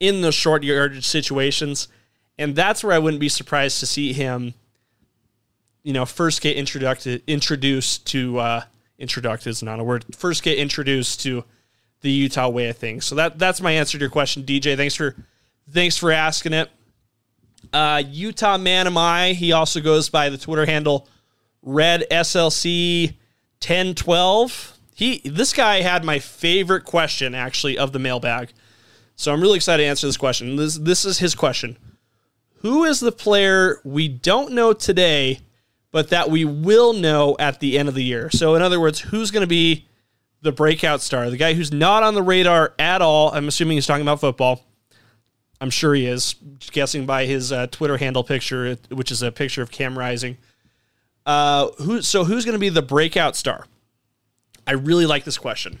in 0.00 0.20
those 0.20 0.34
short 0.34 0.62
yardage 0.62 1.06
situations. 1.06 1.88
And 2.38 2.54
that's 2.54 2.84
where 2.84 2.92
I 2.92 2.98
wouldn't 2.98 3.20
be 3.20 3.28
surprised 3.28 3.80
to 3.80 3.86
see 3.86 4.12
him, 4.12 4.54
you 5.82 5.92
know, 5.92 6.04
first 6.04 6.42
get 6.42 6.56
introduced 6.56 7.22
introduced 7.26 8.06
to 8.08 8.38
uh, 8.38 8.62
introduced 8.98 9.46
is 9.46 9.62
not 9.62 9.80
a 9.80 9.84
word. 9.84 10.04
First 10.14 10.42
get 10.42 10.58
introduced 10.58 11.20
to 11.22 11.44
the 12.00 12.10
Utah 12.10 12.48
way 12.48 12.68
of 12.68 12.76
things. 12.76 13.04
So 13.04 13.14
that 13.14 13.38
that's 13.38 13.60
my 13.60 13.72
answer 13.72 13.98
to 13.98 14.02
your 14.02 14.10
question, 14.10 14.42
DJ. 14.42 14.76
Thanks 14.76 14.94
for 14.94 15.16
thanks 15.70 15.96
for 15.96 16.12
asking 16.12 16.52
it. 16.52 16.70
Uh, 17.72 18.02
Utah 18.06 18.58
Man 18.58 18.86
Am 18.86 18.98
I. 18.98 19.32
He 19.32 19.52
also 19.52 19.80
goes 19.80 20.08
by 20.08 20.28
the 20.28 20.38
Twitter 20.38 20.66
handle 20.66 21.08
Red 21.62 22.04
SLC 22.10 23.14
1012. 23.60 24.78
He 24.94 25.20
this 25.24 25.52
guy 25.52 25.80
had 25.80 26.04
my 26.04 26.18
favorite 26.18 26.84
question 26.84 27.34
actually 27.34 27.76
of 27.76 27.92
the 27.92 27.98
mailbag. 27.98 28.52
So 29.16 29.32
I'm 29.32 29.40
really 29.40 29.56
excited 29.56 29.82
to 29.82 29.88
answer 29.88 30.06
this 30.06 30.16
question. 30.16 30.56
This 30.56 30.76
this 30.76 31.04
is 31.04 31.18
his 31.18 31.34
question. 31.34 31.76
Who 32.60 32.84
is 32.84 33.00
the 33.00 33.12
player 33.12 33.80
we 33.84 34.08
don't 34.08 34.52
know 34.52 34.72
today, 34.72 35.40
but 35.90 36.10
that 36.10 36.30
we 36.30 36.44
will 36.44 36.92
know 36.92 37.36
at 37.38 37.60
the 37.60 37.78
end 37.78 37.88
of 37.88 37.94
the 37.94 38.04
year? 38.04 38.30
So 38.30 38.54
in 38.54 38.62
other 38.62 38.80
words, 38.80 39.00
who's 39.00 39.30
going 39.30 39.42
to 39.42 39.46
be 39.46 39.86
the 40.42 40.52
breakout 40.52 41.00
star, 41.00 41.28
the 41.30 41.36
guy 41.36 41.54
who's 41.54 41.72
not 41.72 42.02
on 42.02 42.14
the 42.14 42.22
radar 42.22 42.74
at 42.78 43.02
all? 43.02 43.32
I'm 43.32 43.48
assuming 43.48 43.76
he's 43.76 43.86
talking 43.86 44.02
about 44.02 44.20
football. 44.20 44.64
I'm 45.60 45.70
sure 45.70 45.94
he 45.94 46.06
is, 46.06 46.34
guessing 46.72 47.06
by 47.06 47.24
his 47.24 47.50
uh, 47.50 47.66
Twitter 47.68 47.96
handle 47.96 48.22
picture, 48.22 48.76
which 48.90 49.10
is 49.10 49.22
a 49.22 49.32
picture 49.32 49.62
of 49.62 49.70
Cam 49.70 49.98
Rising. 49.98 50.36
Uh, 51.24 51.68
who? 51.78 52.02
So 52.02 52.24
who's 52.24 52.44
going 52.44 52.54
to 52.54 52.60
be 52.60 52.68
the 52.68 52.82
breakout 52.82 53.36
star? 53.36 53.66
I 54.66 54.72
really 54.72 55.06
like 55.06 55.24
this 55.24 55.38
question, 55.38 55.78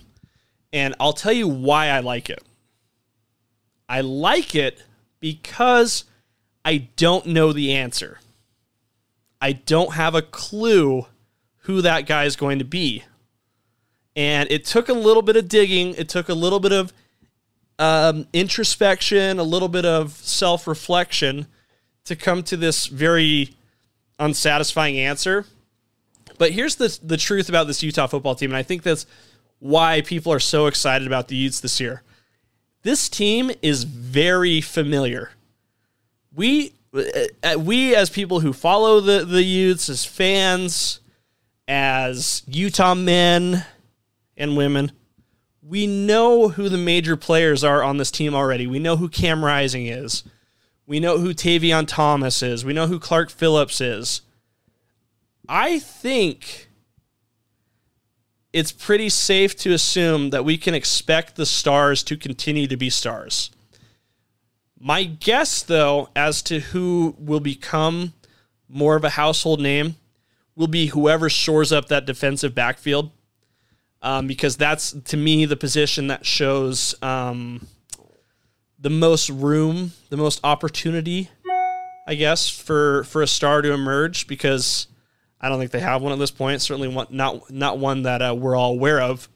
and 0.72 0.94
I'll 0.98 1.12
tell 1.12 1.32
you 1.32 1.46
why 1.46 1.88
I 1.88 2.00
like 2.00 2.30
it. 2.30 2.42
I 3.88 4.00
like 4.00 4.54
it 4.54 4.82
because 5.20 6.04
I 6.66 6.88
don't 6.96 7.26
know 7.26 7.52
the 7.52 7.74
answer. 7.74 8.18
I 9.40 9.52
don't 9.52 9.94
have 9.94 10.16
a 10.16 10.20
clue 10.20 11.06
who 11.58 11.80
that 11.82 12.06
guy 12.06 12.24
is 12.24 12.34
going 12.34 12.58
to 12.58 12.64
be. 12.64 13.04
And 14.16 14.50
it 14.50 14.64
took 14.64 14.88
a 14.88 14.92
little 14.92 15.22
bit 15.22 15.36
of 15.36 15.48
digging, 15.48 15.94
it 15.94 16.08
took 16.08 16.28
a 16.28 16.34
little 16.34 16.58
bit 16.58 16.72
of 16.72 16.92
um, 17.78 18.26
introspection, 18.32 19.38
a 19.38 19.44
little 19.44 19.68
bit 19.68 19.84
of 19.84 20.14
self 20.14 20.66
reflection 20.66 21.46
to 22.04 22.16
come 22.16 22.42
to 22.42 22.56
this 22.56 22.86
very 22.86 23.54
unsatisfying 24.18 24.98
answer. 24.98 25.46
But 26.36 26.50
here's 26.50 26.76
the, 26.76 26.98
the 27.00 27.16
truth 27.16 27.48
about 27.48 27.68
this 27.68 27.84
Utah 27.84 28.08
football 28.08 28.34
team, 28.34 28.50
and 28.50 28.56
I 28.56 28.64
think 28.64 28.82
that's 28.82 29.06
why 29.60 30.00
people 30.00 30.32
are 30.32 30.40
so 30.40 30.66
excited 30.66 31.06
about 31.06 31.28
the 31.28 31.36
Utes 31.36 31.60
this 31.60 31.78
year. 31.78 32.02
This 32.82 33.08
team 33.08 33.52
is 33.62 33.84
very 33.84 34.60
familiar. 34.60 35.30
We 36.36 36.74
uh, 36.94 37.58
we 37.58 37.96
as 37.96 38.10
people 38.10 38.40
who 38.40 38.52
follow 38.52 39.00
the 39.00 39.24
the 39.24 39.42
Utes 39.42 39.88
as 39.88 40.04
fans, 40.04 41.00
as 41.66 42.42
Utah 42.46 42.94
men 42.94 43.64
and 44.36 44.54
women, 44.54 44.92
we 45.62 45.86
know 45.86 46.50
who 46.50 46.68
the 46.68 46.76
major 46.76 47.16
players 47.16 47.64
are 47.64 47.82
on 47.82 47.96
this 47.96 48.10
team 48.10 48.34
already. 48.34 48.66
We 48.66 48.78
know 48.78 48.96
who 48.96 49.08
Cam 49.08 49.42
Rising 49.42 49.86
is. 49.86 50.24
We 50.86 51.00
know 51.00 51.18
who 51.18 51.32
Tavion 51.32 51.88
Thomas 51.88 52.42
is. 52.42 52.66
We 52.66 52.74
know 52.74 52.86
who 52.86 53.00
Clark 53.00 53.30
Phillips 53.30 53.80
is. 53.80 54.20
I 55.48 55.78
think 55.78 56.68
it's 58.52 58.72
pretty 58.72 59.08
safe 59.08 59.56
to 59.56 59.72
assume 59.72 60.30
that 60.30 60.44
we 60.44 60.58
can 60.58 60.74
expect 60.74 61.36
the 61.36 61.46
stars 61.46 62.02
to 62.04 62.16
continue 62.16 62.66
to 62.66 62.76
be 62.76 62.90
stars. 62.90 63.50
My 64.78 65.04
guess, 65.04 65.62
though, 65.62 66.10
as 66.14 66.42
to 66.42 66.60
who 66.60 67.16
will 67.18 67.40
become 67.40 68.12
more 68.68 68.96
of 68.96 69.04
a 69.04 69.10
household 69.10 69.60
name 69.60 69.96
will 70.54 70.66
be 70.66 70.86
whoever 70.86 71.28
shores 71.28 71.72
up 71.72 71.88
that 71.88 72.06
defensive 72.06 72.54
backfield 72.54 73.10
um, 74.02 74.26
because 74.26 74.56
that's 74.56 74.92
to 74.92 75.16
me 75.16 75.44
the 75.44 75.56
position 75.56 76.08
that 76.08 76.24
shows 76.24 76.94
um, 77.02 77.66
the 78.78 78.90
most 78.90 79.30
room, 79.30 79.92
the 80.10 80.16
most 80.16 80.40
opportunity, 80.44 81.28
I 82.06 82.14
guess, 82.14 82.48
for 82.48 83.04
for 83.04 83.22
a 83.22 83.26
star 83.26 83.62
to 83.62 83.72
emerge. 83.72 84.26
Because 84.26 84.86
I 85.40 85.48
don't 85.48 85.58
think 85.58 85.70
they 85.70 85.80
have 85.80 86.02
one 86.02 86.12
at 86.12 86.18
this 86.18 86.30
point. 86.30 86.62
Certainly, 86.62 86.88
one, 86.88 87.06
not 87.10 87.50
not 87.50 87.78
one 87.78 88.02
that 88.02 88.22
uh, 88.22 88.34
we're 88.36 88.56
all 88.56 88.72
aware 88.72 89.00
of. 89.00 89.28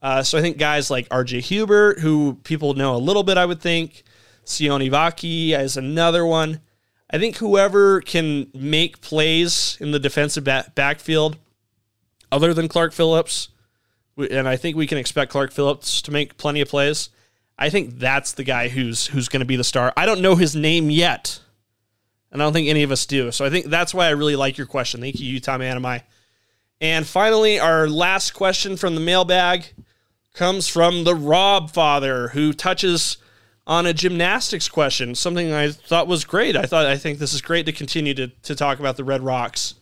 Uh, 0.00 0.22
so 0.22 0.36
I 0.36 0.40
think 0.40 0.58
guys 0.58 0.90
like 0.90 1.06
R.J. 1.10 1.40
Hubert, 1.42 2.00
who 2.00 2.34
people 2.42 2.74
know 2.74 2.94
a 2.94 2.98
little 2.98 3.22
bit, 3.22 3.38
I 3.38 3.46
would 3.46 3.60
think, 3.60 4.02
Sione 4.44 4.90
Vaki 4.90 5.58
is 5.58 5.76
another 5.76 6.24
one. 6.26 6.60
I 7.10 7.18
think 7.18 7.36
whoever 7.36 8.00
can 8.00 8.48
make 8.54 9.00
plays 9.00 9.76
in 9.80 9.90
the 9.90 9.98
defensive 9.98 10.44
backfield, 10.44 11.36
other 12.30 12.54
than 12.54 12.68
Clark 12.68 12.92
Phillips, 12.92 13.48
and 14.16 14.48
I 14.48 14.56
think 14.56 14.76
we 14.76 14.86
can 14.86 14.98
expect 14.98 15.30
Clark 15.30 15.52
Phillips 15.52 16.00
to 16.02 16.10
make 16.10 16.38
plenty 16.38 16.60
of 16.60 16.68
plays. 16.68 17.10
I 17.58 17.70
think 17.70 17.98
that's 17.98 18.32
the 18.32 18.44
guy 18.44 18.68
who's 18.68 19.08
who's 19.08 19.28
going 19.28 19.40
to 19.40 19.46
be 19.46 19.56
the 19.56 19.64
star. 19.64 19.92
I 19.96 20.06
don't 20.06 20.22
know 20.22 20.36
his 20.36 20.56
name 20.56 20.90
yet, 20.90 21.40
and 22.30 22.42
I 22.42 22.46
don't 22.46 22.52
think 22.54 22.68
any 22.68 22.82
of 22.82 22.90
us 22.90 23.04
do. 23.06 23.30
So 23.30 23.44
I 23.44 23.50
think 23.50 23.66
that's 23.66 23.92
why 23.92 24.06
I 24.06 24.10
really 24.10 24.36
like 24.36 24.56
your 24.56 24.66
question. 24.66 25.00
Thank 25.00 25.20
you, 25.20 25.30
Utah 25.30 25.58
Man 25.58 25.76
Am 25.76 25.86
I. 25.86 26.02
And 26.80 27.06
finally, 27.06 27.60
our 27.60 27.88
last 27.88 28.32
question 28.32 28.76
from 28.76 28.94
the 28.94 29.00
mailbag 29.00 29.66
comes 30.34 30.66
from 30.66 31.04
the 31.04 31.14
Rob 31.14 31.70
father, 31.70 32.28
who 32.28 32.52
touches 32.52 33.18
on 33.66 33.86
a 33.86 33.92
gymnastics 33.92 34.68
question, 34.68 35.14
something 35.14 35.52
I 35.52 35.70
thought 35.70 36.08
was 36.08 36.24
great. 36.24 36.56
I 36.56 36.64
thought 36.64 36.86
I 36.86 36.96
think 36.96 37.18
this 37.18 37.32
is 37.32 37.40
great 37.40 37.66
to 37.66 37.72
continue 37.72 38.14
to, 38.14 38.28
to 38.28 38.54
talk 38.54 38.80
about 38.80 38.96
the 38.96 39.04
Red 39.04 39.22
Rocks. 39.22 39.74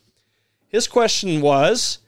His 0.69 0.87
question 0.87 1.41
was 1.41 1.99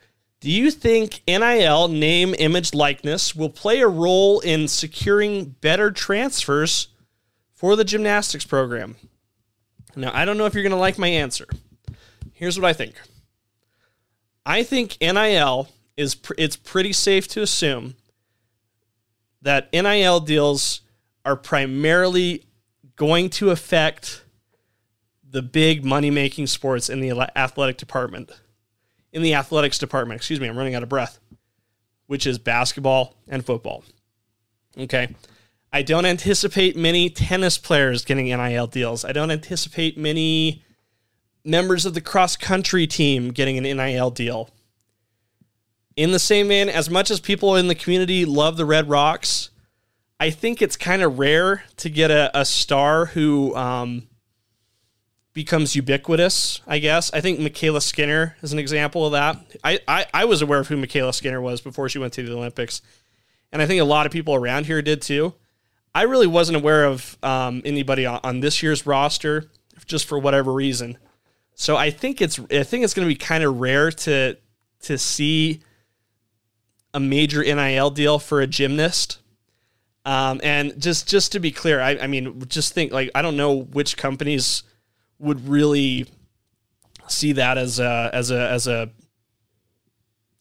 do 0.41 0.51
you 0.51 0.73
think 0.73 1.23
NIL, 1.29 1.87
name, 1.87 2.35
image, 2.37 2.75
likeness, 2.75 3.35
will 3.35 3.49
play 3.49 3.81
a 3.81 3.87
role 3.87 4.41
in 4.41 4.67
securing 4.67 5.45
better 5.45 5.93
transfers 5.93 6.89
for 7.55 7.77
the 7.77 7.85
gymnastics 7.85 8.45
program? 8.45 8.97
Now, 9.95 10.11
I 10.13 10.25
don't 10.25 10.37
know 10.37 10.47
if 10.47 10.55
you're 10.55 10.65
going 10.65 10.73
to 10.73 10.79
like 10.79 10.99
my 10.99 11.09
answer. 11.09 11.47
Here's 12.33 12.59
what 12.59 12.69
I 12.69 12.73
think. 12.73 13.01
I 14.45 14.65
think 14.65 14.97
NIL 15.01 15.69
is 15.97 16.17
pr- 16.17 16.35
it's 16.37 16.57
pretty 16.57 16.93
safe 16.93 17.29
to 17.29 17.43
assume 17.43 17.95
that 19.43 19.73
NIL 19.73 20.19
deals 20.21 20.81
are 21.25 21.37
primarily 21.37 22.45
going 22.97 23.31
to 23.31 23.51
affect 23.51 24.25
the 25.29 25.43
big 25.43 25.85
money 25.85 26.11
making 26.11 26.47
sports 26.47 26.89
in 26.91 27.01
the 27.01 27.11
athletic 27.37 27.79
department 27.79 28.31
in 29.13 29.23
the 29.23 29.35
athletics 29.35 29.79
department. 29.79 30.19
Excuse 30.19 30.41
me, 30.41 30.49
I'm 30.49 30.57
running 30.57 30.75
out 30.75 30.83
of 30.83 30.89
breath, 30.89 31.19
which 32.07 32.27
is 32.27 32.39
basketball 32.39 33.15
and 33.29 33.45
football. 33.45 33.85
Okay. 34.77 35.15
I 35.73 35.83
don't 35.83 36.05
anticipate 36.05 36.77
many 36.77 37.09
tennis 37.09 37.57
players 37.57 38.05
getting 38.05 38.27
NIL 38.27 38.67
deals. 38.67 39.05
I 39.05 39.13
don't 39.13 39.31
anticipate 39.31 39.97
many 39.97 40.65
members 41.45 41.87
of 41.87 41.95
the 41.95 42.01
cross 42.01 42.37
country 42.37 42.87
team 42.87 43.31
getting 43.31 43.57
an 43.59 43.65
NIL 43.65 44.11
deal. 44.11 44.51
In 45.97 46.13
the 46.13 46.19
same 46.19 46.49
vein, 46.49 46.69
as 46.69 46.89
much 46.89 47.11
as 47.11 47.21
people 47.21 47.57
in 47.57 47.69
the 47.69 47.75
community 47.75 48.25
love 48.25 48.57
the 48.57 48.65
Red 48.65 48.89
Rocks, 48.89 49.51
I 50.23 50.31
think 50.31 50.63
it's 50.63 50.77
kind 50.77 51.03
of 51.03 51.19
rare 51.19 51.65
to 51.79 51.91
get 51.91 52.13
a, 52.13 52.31
a 52.33 52.45
star 52.45 53.07
who 53.07 53.57
um, 53.57 54.07
becomes 55.33 55.75
ubiquitous, 55.75 56.61
I 56.65 56.79
guess. 56.79 57.13
I 57.13 57.21
think 57.21 57.41
MyKayla 57.41 57.83
Skinner 57.83 58.37
is 58.41 58.53
an 58.53 58.61
example 58.61 59.05
of 59.05 59.11
that. 59.11 59.45
I, 59.65 59.81
I, 59.89 60.07
I, 60.15 60.25
was 60.27 60.41
aware 60.41 60.61
of 60.61 60.69
who 60.69 60.77
MyKayla 60.77 61.13
Skinner 61.13 61.41
was 61.41 61.61
before 61.61 61.89
she 61.89 61.99
went 61.99 62.13
to 62.13 62.23
the 62.23 62.37
Olympics. 62.37 62.83
And 63.51 63.61
I 63.61 63.67
think 63.67 63.81
a 63.81 63.85
lot 63.85 64.07
of 64.07 64.13
people 64.13 64.37
around 64.37 64.67
here 64.67 64.81
did 64.81 65.03
too. 65.03 65.35
I 65.93 66.03
really 66.03 66.29
wasn't 66.29 66.55
aware 66.55 66.85
of 66.85 67.19
um, 67.25 67.61
anybody 67.65 68.07
on, 68.07 68.21
on, 68.23 68.39
this 68.39 68.63
year's 68.63 68.87
roster 68.87 69.51
just 69.87 70.07
for 70.07 70.21
whatever 70.21 70.53
reason. 70.53 70.99
So 71.57 71.77
I 71.77 71.91
think 71.91 72.23
it's 72.23 72.39
I 72.39 72.63
think 72.63 72.85
it's 72.85 72.95
going 72.95 73.09
to 73.09 73.13
be 73.13 73.19
kind 73.19 73.43
of 73.43 73.59
rare 73.59 73.91
to 73.91 74.37
to 74.83 74.99
see 74.99 75.63
a 76.95 77.01
major 77.01 77.43
NIL 77.43 77.91
deal 77.91 78.21
for 78.21 78.41
a 78.41 78.47
gymnast. 78.47 79.19
Um, 80.05 80.41
and 80.43 80.81
just 80.81 81.09
just 81.09 81.33
to 81.33 81.41
be 81.41 81.53
clear, 81.53 81.81
I, 81.81 81.97
I 81.99 82.07
mean, 82.07 82.43
just 82.49 82.75
think 82.75 82.93
like 82.93 83.11
I 83.15 83.23
don't 83.23 83.37
know 83.37 83.63
which 83.63 83.97
companies 83.97 84.65
would 85.19 85.49
really 85.49 86.07
see 87.09 87.33
that 87.33 87.59
as 87.59 87.79
a 87.79 88.11
as 88.13 88.31
a 88.31 88.51
as 88.51 88.67
a 88.67 88.91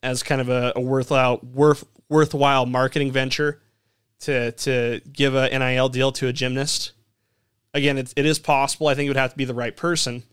as 0.02 0.24
kind 0.24 0.42
of 0.42 0.50
a, 0.50 0.74
a 0.76 0.82
worthwhile 0.82 1.40
worth 1.44 1.84
worthwhile 2.10 2.66
marketing 2.66 3.12
venture 3.12 3.62
to 4.22 4.52
to 4.52 5.02
give 5.12 5.36
a 5.36 5.50
NIL 5.50 5.90
deal 5.90 6.12
to 6.14 6.28
a 6.28 6.34
gymnast. 6.34 6.94
Again, 7.74 7.98
it 7.98 8.18
is 8.18 8.40
possible. 8.40 8.88
I 8.88 8.96
think 8.96 9.06
it 9.06 9.10
would 9.12 9.18
have 9.18 9.32
to 9.32 9.38
be 9.38 9.46
the 9.46 9.54
right 9.54 9.76
person. 9.76 10.24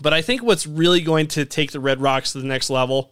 But 0.00 0.12
I 0.12 0.22
think 0.22 0.42
what's 0.42 0.66
really 0.66 1.00
going 1.00 1.26
to 1.28 1.44
take 1.44 1.72
the 1.72 1.80
Red 1.80 2.00
Rocks 2.00 2.32
to 2.32 2.40
the 2.40 2.46
next 2.46 2.70
level 2.70 3.11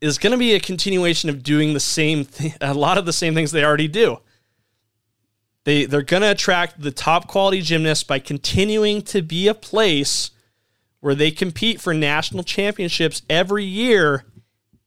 is 0.00 0.18
going 0.18 0.32
to 0.32 0.38
be 0.38 0.54
a 0.54 0.60
continuation 0.60 1.28
of 1.28 1.42
doing 1.42 1.74
the 1.74 1.80
same 1.80 2.24
thing, 2.24 2.54
a 2.60 2.74
lot 2.74 2.98
of 2.98 3.06
the 3.06 3.12
same 3.12 3.34
things 3.34 3.52
they 3.52 3.64
already 3.64 3.88
do. 3.88 4.18
They 5.64 5.84
they're 5.84 6.02
going 6.02 6.22
to 6.22 6.30
attract 6.30 6.80
the 6.80 6.90
top 6.90 7.28
quality 7.28 7.60
gymnasts 7.60 8.04
by 8.04 8.18
continuing 8.18 9.02
to 9.02 9.20
be 9.20 9.46
a 9.46 9.54
place 9.54 10.30
where 11.00 11.14
they 11.14 11.30
compete 11.30 11.80
for 11.80 11.92
national 11.94 12.44
championships 12.44 13.22
every 13.28 13.64
year 13.64 14.24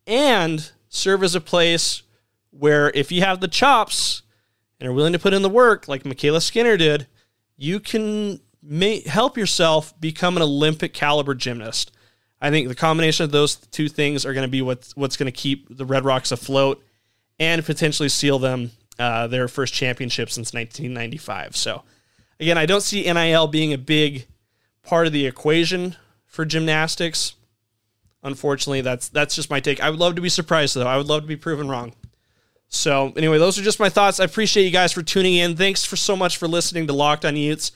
and 0.07 0.71
serve 0.89 1.23
as 1.23 1.35
a 1.35 1.41
place 1.41 2.03
where 2.51 2.91
if 2.93 3.11
you 3.11 3.21
have 3.21 3.39
the 3.39 3.47
chops 3.47 4.21
and 4.79 4.87
are 4.87 4.93
willing 4.93 5.13
to 5.13 5.19
put 5.19 5.33
in 5.33 5.41
the 5.41 5.49
work 5.49 5.87
like 5.87 6.03
MyKayla 6.03 6.41
Skinner 6.41 6.77
did, 6.77 7.07
you 7.57 7.79
can 7.79 8.39
may 8.61 9.01
help 9.01 9.37
yourself 9.37 9.99
become 9.99 10.37
an 10.37 10.43
Olympic 10.43 10.93
caliber 10.93 11.33
gymnast. 11.33 11.91
I 12.43 12.49
think 12.49 12.67
the 12.67 12.75
combination 12.75 13.23
of 13.23 13.31
those 13.31 13.55
two 13.55 13.87
things 13.87 14.25
are 14.25 14.33
going 14.33 14.45
to 14.45 14.51
be 14.51 14.61
what's 14.61 14.95
what's 14.97 15.15
going 15.15 15.31
to 15.31 15.31
keep 15.31 15.75
the 15.75 15.85
Red 15.85 16.03
Rocks 16.03 16.29
afloat 16.33 16.83
and 17.39 17.63
potentially 17.65 18.09
seal 18.09 18.37
them 18.37 18.71
uh, 18.99 19.27
their 19.27 19.47
first 19.47 19.73
championship 19.73 20.29
since 20.29 20.53
1995. 20.53 21.55
So, 21.55 21.83
again, 22.41 22.57
I 22.57 22.65
don't 22.65 22.81
see 22.81 23.11
NIL 23.11 23.47
being 23.47 23.71
a 23.71 23.77
big 23.77 24.27
part 24.83 25.07
of 25.07 25.13
the 25.13 25.25
equation 25.25 25.95
for 26.25 26.43
gymnastics. 26.43 27.35
Unfortunately, 28.23 28.81
that's 28.81 29.07
that's 29.07 29.35
just 29.35 29.49
my 29.49 29.61
take. 29.61 29.81
I 29.81 29.89
would 29.89 29.99
love 29.99 30.15
to 30.15 30.21
be 30.21 30.29
surprised 30.29 30.75
though. 30.75 30.85
I 30.85 30.97
would 30.97 31.07
love 31.07 31.21
to 31.21 31.27
be 31.27 31.37
proven 31.37 31.69
wrong. 31.69 31.93
So 32.67 33.13
anyway, 33.15 33.37
those 33.37 33.57
are 33.57 33.63
just 33.63 33.79
my 33.79 33.89
thoughts. 33.89 34.19
I 34.19 34.25
appreciate 34.25 34.65
you 34.65 34.71
guys 34.71 34.91
for 34.91 35.01
tuning 35.01 35.35
in. 35.35 35.55
Thanks 35.55 35.85
for 35.85 35.95
so 35.95 36.17
much 36.17 36.35
for 36.35 36.49
listening 36.49 36.87
to 36.87 36.93
Locked 36.93 37.23
On 37.23 37.37
Utes. 37.37 37.71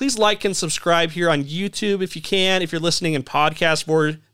Please 0.00 0.16
like 0.16 0.46
and 0.46 0.56
subscribe 0.56 1.10
here 1.10 1.28
on 1.28 1.44
YouTube 1.44 2.02
if 2.02 2.16
you 2.16 2.22
can. 2.22 2.62
If 2.62 2.72
you're 2.72 2.80
listening 2.80 3.12
in 3.12 3.22
podcast 3.22 3.84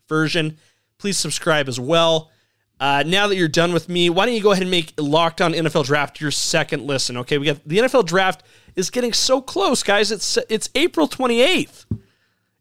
version, 0.09 0.59
please 0.97 1.19
subscribe 1.19 1.67
as 1.67 1.81
well. 1.81 2.31
Uh, 2.79 3.03
now 3.05 3.27
that 3.27 3.35
you're 3.35 3.49
done 3.49 3.73
with 3.73 3.89
me, 3.89 4.09
why 4.09 4.27
don't 4.27 4.37
you 4.37 4.41
go 4.41 4.53
ahead 4.53 4.63
and 4.63 4.71
make 4.71 4.93
Locked 4.97 5.41
On 5.41 5.53
NFL 5.53 5.87
Draft 5.87 6.21
your 6.21 6.31
second 6.31 6.87
listen? 6.87 7.17
Okay, 7.17 7.37
we 7.37 7.47
got 7.47 7.67
the 7.67 7.79
NFL 7.79 8.07
Draft 8.07 8.45
is 8.77 8.91
getting 8.91 9.13
so 9.13 9.43
close, 9.43 9.83
guys. 9.83 10.13
It's 10.13 10.39
it's 10.49 10.71
April 10.77 11.09
28th. 11.09 11.87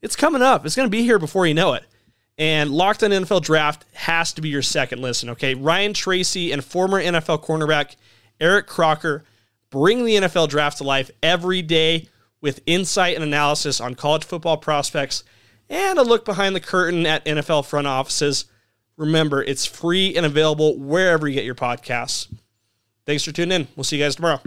It's 0.01 0.15
coming 0.15 0.41
up. 0.41 0.65
It's 0.65 0.75
going 0.75 0.87
to 0.87 0.97
be 0.97 1.03
here 1.03 1.19
before 1.19 1.45
you 1.45 1.53
know 1.53 1.73
it. 1.73 1.83
And 2.39 2.71
Locked 2.71 3.03
on 3.03 3.11
NFL 3.11 3.43
Draft 3.43 3.85
has 3.93 4.33
to 4.33 4.41
be 4.41 4.49
your 4.49 4.63
second 4.63 5.03
listen, 5.03 5.29
okay? 5.29 5.53
Ryan 5.53 5.93
Tracy 5.93 6.51
and 6.51 6.65
former 6.65 6.99
NFL 6.99 7.43
cornerback 7.43 7.97
Eric 8.39 8.65
Crocker 8.65 9.25
bring 9.69 10.05
the 10.05 10.15
NFL 10.15 10.49
Draft 10.49 10.79
to 10.79 10.83
life 10.83 11.11
every 11.21 11.61
day 11.61 12.09
with 12.45 12.61
insight 12.67 13.15
and 13.15 13.23
analysis 13.23 13.81
on 13.81 13.95
college 13.95 14.23
football 14.23 14.55
prospects 14.55 15.23
and 15.67 15.97
a 15.97 16.03
look 16.03 16.23
behind 16.25 16.55
the 16.55 16.59
curtain 16.59 17.03
at 17.07 17.25
NFL 17.25 17.65
front 17.65 17.87
offices. 17.87 18.45
Remember, 18.97 19.41
it's 19.41 19.65
free 19.65 20.15
and 20.15 20.27
available 20.27 20.77
wherever 20.77 21.27
you 21.27 21.33
get 21.33 21.43
your 21.43 21.55
podcasts. 21.55 22.31
Thanks 23.07 23.23
for 23.23 23.31
tuning 23.31 23.61
in. 23.61 23.67
We'll 23.75 23.83
see 23.83 23.97
you 23.97 24.03
guys 24.03 24.15
tomorrow. 24.15 24.41